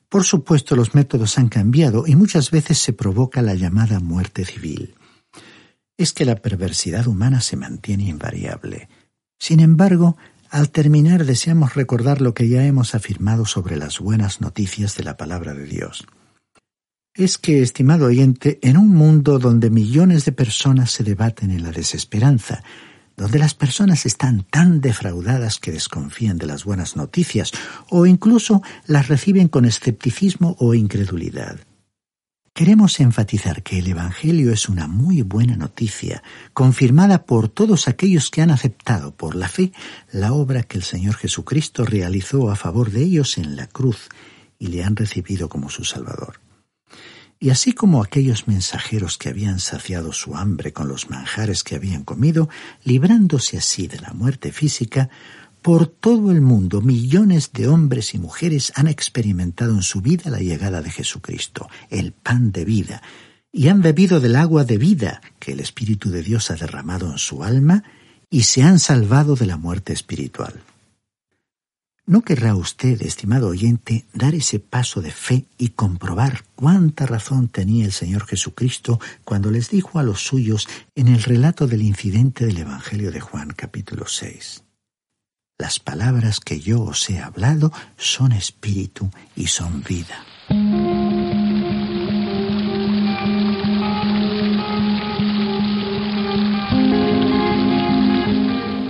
Por 0.08 0.24
supuesto, 0.24 0.74
los 0.74 0.94
métodos 0.94 1.36
han 1.36 1.50
cambiado 1.50 2.06
y 2.06 2.16
muchas 2.16 2.50
veces 2.50 2.78
se 2.78 2.94
provoca 2.94 3.42
la 3.42 3.54
llamada 3.54 4.00
muerte 4.00 4.46
civil. 4.46 4.94
Es 5.98 6.14
que 6.14 6.24
la 6.24 6.36
perversidad 6.36 7.06
humana 7.06 7.42
se 7.42 7.56
mantiene 7.56 8.04
invariable. 8.04 8.88
Sin 9.38 9.60
embargo, 9.60 10.16
al 10.50 10.70
terminar 10.70 11.24
deseamos 11.24 11.74
recordar 11.74 12.20
lo 12.20 12.34
que 12.34 12.48
ya 12.48 12.64
hemos 12.64 12.94
afirmado 12.94 13.46
sobre 13.46 13.76
las 13.76 14.00
buenas 14.00 14.40
noticias 14.40 14.96
de 14.96 15.04
la 15.04 15.16
palabra 15.16 15.54
de 15.54 15.64
Dios. 15.64 16.06
Es 17.14 17.36
que, 17.36 17.62
estimado 17.62 18.06
oyente, 18.06 18.58
en 18.62 18.76
un 18.76 18.88
mundo 18.88 19.38
donde 19.38 19.70
millones 19.70 20.24
de 20.24 20.32
personas 20.32 20.92
se 20.92 21.04
debaten 21.04 21.50
en 21.50 21.64
la 21.64 21.72
desesperanza, 21.72 22.62
donde 23.16 23.40
las 23.40 23.54
personas 23.54 24.06
están 24.06 24.44
tan 24.44 24.80
defraudadas 24.80 25.58
que 25.58 25.72
desconfían 25.72 26.38
de 26.38 26.46
las 26.46 26.64
buenas 26.64 26.96
noticias 26.96 27.52
o 27.90 28.06
incluso 28.06 28.62
las 28.86 29.08
reciben 29.08 29.48
con 29.48 29.64
escepticismo 29.64 30.56
o 30.60 30.74
incredulidad. 30.74 31.58
Queremos 32.58 32.98
enfatizar 32.98 33.62
que 33.62 33.78
el 33.78 33.86
Evangelio 33.86 34.52
es 34.52 34.68
una 34.68 34.88
muy 34.88 35.22
buena 35.22 35.54
noticia, 35.54 36.24
confirmada 36.52 37.24
por 37.24 37.48
todos 37.48 37.86
aquellos 37.86 38.32
que 38.32 38.42
han 38.42 38.50
aceptado 38.50 39.14
por 39.14 39.36
la 39.36 39.48
fe 39.48 39.70
la 40.10 40.32
obra 40.32 40.64
que 40.64 40.76
el 40.76 40.82
Señor 40.82 41.14
Jesucristo 41.14 41.84
realizó 41.84 42.50
a 42.50 42.56
favor 42.56 42.90
de 42.90 43.04
ellos 43.04 43.38
en 43.38 43.54
la 43.54 43.68
cruz 43.68 44.08
y 44.58 44.66
le 44.66 44.82
han 44.82 44.96
recibido 44.96 45.48
como 45.48 45.70
su 45.70 45.84
Salvador. 45.84 46.40
Y 47.38 47.50
así 47.50 47.74
como 47.74 48.02
aquellos 48.02 48.48
mensajeros 48.48 49.18
que 49.18 49.28
habían 49.28 49.60
saciado 49.60 50.12
su 50.12 50.34
hambre 50.34 50.72
con 50.72 50.88
los 50.88 51.10
manjares 51.10 51.62
que 51.62 51.76
habían 51.76 52.02
comido, 52.02 52.48
librándose 52.82 53.56
así 53.56 53.86
de 53.86 54.00
la 54.00 54.12
muerte 54.14 54.50
física, 54.50 55.10
por 55.62 55.86
todo 55.86 56.30
el 56.30 56.40
mundo 56.40 56.80
millones 56.80 57.52
de 57.52 57.68
hombres 57.68 58.14
y 58.14 58.18
mujeres 58.18 58.72
han 58.74 58.88
experimentado 58.88 59.72
en 59.74 59.82
su 59.82 60.00
vida 60.00 60.30
la 60.30 60.40
llegada 60.40 60.82
de 60.82 60.90
Jesucristo, 60.90 61.68
el 61.90 62.12
pan 62.12 62.52
de 62.52 62.64
vida, 62.64 63.02
y 63.52 63.68
han 63.68 63.82
bebido 63.82 64.20
del 64.20 64.36
agua 64.36 64.64
de 64.64 64.78
vida 64.78 65.20
que 65.38 65.52
el 65.52 65.60
Espíritu 65.60 66.10
de 66.10 66.22
Dios 66.22 66.50
ha 66.50 66.56
derramado 66.56 67.10
en 67.10 67.18
su 67.18 67.42
alma 67.44 67.82
y 68.30 68.42
se 68.42 68.62
han 68.62 68.78
salvado 68.78 69.36
de 69.36 69.46
la 69.46 69.56
muerte 69.56 69.92
espiritual. 69.92 70.62
¿No 72.06 72.22
querrá 72.22 72.54
usted, 72.54 73.02
estimado 73.02 73.48
oyente, 73.48 74.06
dar 74.14 74.34
ese 74.34 74.60
paso 74.60 75.02
de 75.02 75.10
fe 75.10 75.44
y 75.58 75.70
comprobar 75.70 76.44
cuánta 76.54 77.04
razón 77.04 77.48
tenía 77.48 77.84
el 77.84 77.92
Señor 77.92 78.26
Jesucristo 78.26 78.98
cuando 79.24 79.50
les 79.50 79.68
dijo 79.68 79.98
a 79.98 80.02
los 80.02 80.22
suyos 80.22 80.66
en 80.94 81.08
el 81.08 81.22
relato 81.22 81.66
del 81.66 81.82
incidente 81.82 82.46
del 82.46 82.58
Evangelio 82.58 83.12
de 83.12 83.20
Juan 83.20 83.50
capítulo 83.50 84.06
6? 84.06 84.64
Las 85.60 85.80
palabras 85.80 86.38
que 86.38 86.60
yo 86.60 86.82
os 86.82 87.10
he 87.10 87.18
hablado 87.18 87.72
son 87.96 88.30
espíritu 88.30 89.10
y 89.34 89.48
son 89.48 89.82
vida. 89.82 90.24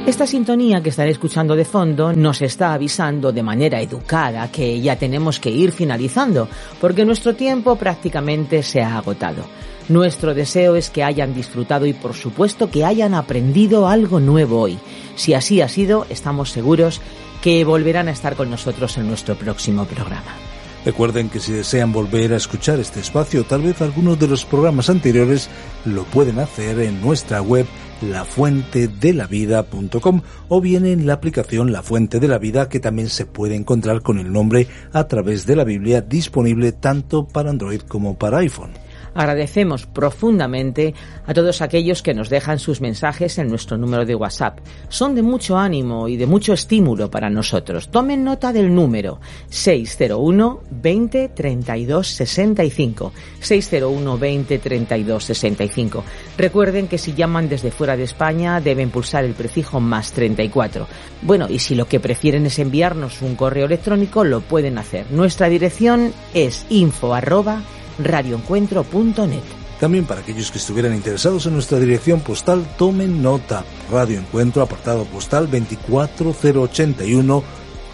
Esta 0.06 0.26
sintonía 0.26 0.82
que 0.82 0.90
estaré 0.90 1.10
escuchando 1.10 1.56
de 1.56 1.64
fondo 1.64 2.12
nos 2.12 2.42
está 2.42 2.74
avisando 2.74 3.32
de 3.32 3.42
manera 3.42 3.80
educada 3.80 4.52
que 4.52 4.78
ya 4.82 4.96
tenemos 4.96 5.40
que 5.40 5.48
ir 5.48 5.72
finalizando, 5.72 6.48
porque 6.82 7.06
nuestro 7.06 7.34
tiempo 7.34 7.76
prácticamente 7.76 8.62
se 8.62 8.82
ha 8.82 8.98
agotado. 8.98 9.44
Nuestro 9.88 10.34
deseo 10.34 10.76
es 10.76 10.90
que 10.90 11.02
hayan 11.02 11.34
disfrutado 11.34 11.86
y 11.86 11.94
por 11.94 12.14
supuesto 12.14 12.70
que 12.70 12.84
hayan 12.84 13.14
aprendido 13.14 13.88
algo 13.88 14.20
nuevo 14.20 14.60
hoy. 14.60 14.78
Si 15.16 15.32
así 15.32 15.62
ha 15.62 15.68
sido, 15.68 16.06
estamos 16.10 16.50
seguros 16.50 17.00
que 17.42 17.64
volverán 17.64 18.08
a 18.08 18.12
estar 18.12 18.36
con 18.36 18.50
nosotros 18.50 18.98
en 18.98 19.08
nuestro 19.08 19.34
próximo 19.36 19.86
programa. 19.86 20.36
Recuerden 20.84 21.30
que 21.30 21.40
si 21.40 21.52
desean 21.52 21.92
volver 21.92 22.32
a 22.32 22.36
escuchar 22.36 22.78
este 22.80 23.00
espacio, 23.00 23.44
tal 23.44 23.62
vez 23.62 23.82
algunos 23.82 24.18
de 24.18 24.28
los 24.28 24.44
programas 24.44 24.90
anteriores, 24.90 25.48
lo 25.84 26.04
pueden 26.04 26.38
hacer 26.38 26.78
en 26.80 27.00
nuestra 27.00 27.40
web 27.42 27.66
lafuentedelavida.com 28.00 30.22
o 30.48 30.60
bien 30.60 30.86
en 30.86 31.04
la 31.06 31.14
aplicación 31.14 31.72
La 31.72 31.82
Fuente 31.82 32.20
de 32.20 32.28
la 32.28 32.38
Vida 32.38 32.68
que 32.68 32.78
también 32.78 33.08
se 33.08 33.26
puede 33.26 33.56
encontrar 33.56 34.02
con 34.02 34.18
el 34.18 34.32
nombre 34.32 34.68
a 34.92 35.08
través 35.08 35.46
de 35.46 35.56
la 35.56 35.64
Biblia 35.64 36.02
disponible 36.02 36.70
tanto 36.72 37.26
para 37.26 37.50
Android 37.50 37.80
como 37.80 38.16
para 38.16 38.38
iPhone. 38.38 38.70
Agradecemos 39.14 39.86
profundamente 39.86 40.94
a 41.26 41.34
todos 41.34 41.62
aquellos 41.62 42.02
que 42.02 42.14
nos 42.14 42.28
dejan 42.28 42.58
sus 42.58 42.80
mensajes 42.80 43.38
en 43.38 43.48
nuestro 43.48 43.76
número 43.76 44.04
de 44.04 44.14
WhatsApp. 44.14 44.60
Son 44.88 45.14
de 45.14 45.22
mucho 45.22 45.58
ánimo 45.58 46.08
y 46.08 46.16
de 46.16 46.26
mucho 46.26 46.52
estímulo 46.52 47.10
para 47.10 47.30
nosotros. 47.30 47.90
Tomen 47.90 48.24
nota 48.24 48.52
del 48.52 48.74
número 48.74 49.20
601 49.48 50.60
20 50.70 51.28
32 51.28 52.06
65. 52.06 53.12
601 53.40 54.18
20 54.18 54.58
32 54.58 55.24
65. 55.24 56.04
Recuerden 56.36 56.88
que 56.88 56.98
si 56.98 57.14
llaman 57.14 57.48
desde 57.48 57.70
fuera 57.70 57.96
de 57.96 58.04
España 58.04 58.60
deben 58.60 58.90
pulsar 58.90 59.24
el 59.24 59.34
prefijo 59.34 59.80
más 59.80 60.12
34. 60.12 60.86
Bueno, 61.22 61.46
y 61.48 61.58
si 61.58 61.74
lo 61.74 61.86
que 61.86 62.00
prefieren 62.00 62.46
es 62.46 62.58
enviarnos 62.58 63.22
un 63.22 63.34
correo 63.34 63.66
electrónico, 63.66 64.24
lo 64.24 64.40
pueden 64.40 64.78
hacer. 64.78 65.10
Nuestra 65.10 65.48
dirección 65.48 66.12
es 66.34 66.66
info 66.70 67.14
arroba 67.14 67.62
radioencuentro.net. 67.98 69.42
También 69.80 70.06
para 70.06 70.20
aquellos 70.22 70.50
que 70.50 70.58
estuvieran 70.58 70.94
interesados 70.94 71.46
en 71.46 71.52
nuestra 71.54 71.78
dirección 71.78 72.20
postal, 72.20 72.66
tomen 72.76 73.22
nota. 73.22 73.64
Radio 73.90 74.18
Encuentro, 74.18 74.62
apartado 74.62 75.04
postal 75.04 75.48
24081 75.48 77.44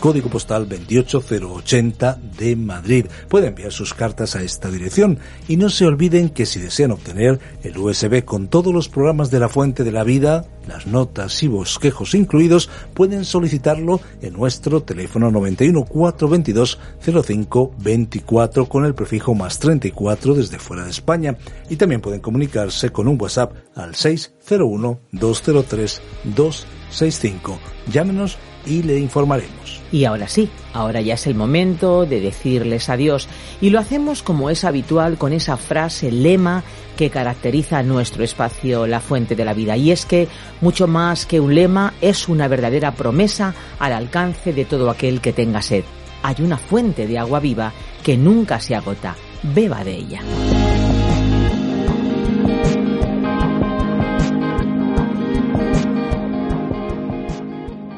código 0.04 0.28
postal 0.28 0.68
28080 0.68 2.18
de 2.36 2.56
Madrid. 2.56 3.06
Pueden 3.26 3.48
enviar 3.48 3.72
sus 3.72 3.94
cartas 3.94 4.36
a 4.36 4.42
esta 4.42 4.70
dirección 4.70 5.18
y 5.48 5.56
no 5.56 5.70
se 5.70 5.86
olviden 5.86 6.28
que 6.28 6.44
si 6.44 6.60
desean 6.60 6.90
obtener 6.90 7.40
el 7.62 7.78
USB 7.78 8.22
con 8.22 8.48
todos 8.48 8.74
los 8.74 8.90
programas 8.90 9.30
de 9.30 9.40
la 9.40 9.48
Fuente 9.48 9.82
de 9.82 9.92
la 9.92 10.04
Vida, 10.04 10.44
las 10.68 10.86
notas 10.86 11.42
y 11.42 11.48
bosquejos 11.48 12.14
incluidos, 12.14 12.68
pueden 12.92 13.24
solicitarlo 13.24 13.98
en 14.20 14.34
nuestro 14.34 14.82
teléfono 14.82 15.30
91 15.30 15.86
422 15.86 16.78
05 17.00 17.74
24 17.78 18.68
con 18.68 18.84
el 18.84 18.94
prefijo 18.94 19.34
más 19.34 19.58
34 19.58 20.34
desde 20.34 20.58
fuera 20.58 20.84
de 20.84 20.90
España 20.90 21.38
y 21.70 21.76
también 21.76 22.02
pueden 22.02 22.20
comunicarse 22.20 22.90
con 22.90 23.08
un 23.08 23.18
WhatsApp 23.18 23.54
al 23.74 23.94
601 23.94 25.00
203 25.12 26.02
265. 26.24 27.58
Llámenos 27.90 28.36
y 28.66 28.82
le 28.82 28.98
informaremos. 28.98 29.82
Y 29.92 30.06
ahora 30.06 30.26
sí, 30.26 30.48
ahora 30.72 31.00
ya 31.00 31.14
es 31.14 31.26
el 31.26 31.34
momento 31.34 32.04
de 32.04 32.20
decirles 32.20 32.88
adiós 32.88 33.28
y 33.60 33.70
lo 33.70 33.78
hacemos 33.78 34.22
como 34.22 34.50
es 34.50 34.64
habitual 34.64 35.18
con 35.18 35.32
esa 35.32 35.56
frase 35.56 36.10
lema 36.10 36.64
que 36.96 37.10
caracteriza 37.10 37.82
nuestro 37.82 38.24
espacio 38.24 38.86
La 38.86 39.00
Fuente 39.00 39.36
de 39.36 39.44
la 39.44 39.54
Vida 39.54 39.76
y 39.76 39.90
es 39.92 40.04
que 40.06 40.28
mucho 40.60 40.86
más 40.86 41.26
que 41.26 41.40
un 41.40 41.54
lema 41.54 41.94
es 42.00 42.28
una 42.28 42.48
verdadera 42.48 42.92
promesa 42.92 43.54
al 43.78 43.92
alcance 43.92 44.52
de 44.52 44.64
todo 44.64 44.90
aquel 44.90 45.20
que 45.20 45.32
tenga 45.32 45.62
sed. 45.62 45.84
Hay 46.22 46.36
una 46.40 46.58
fuente 46.58 47.06
de 47.06 47.18
agua 47.18 47.38
viva 47.38 47.72
que 48.02 48.16
nunca 48.16 48.58
se 48.58 48.74
agota. 48.74 49.14
Beba 49.42 49.84
de 49.84 49.94
ella. 49.94 50.20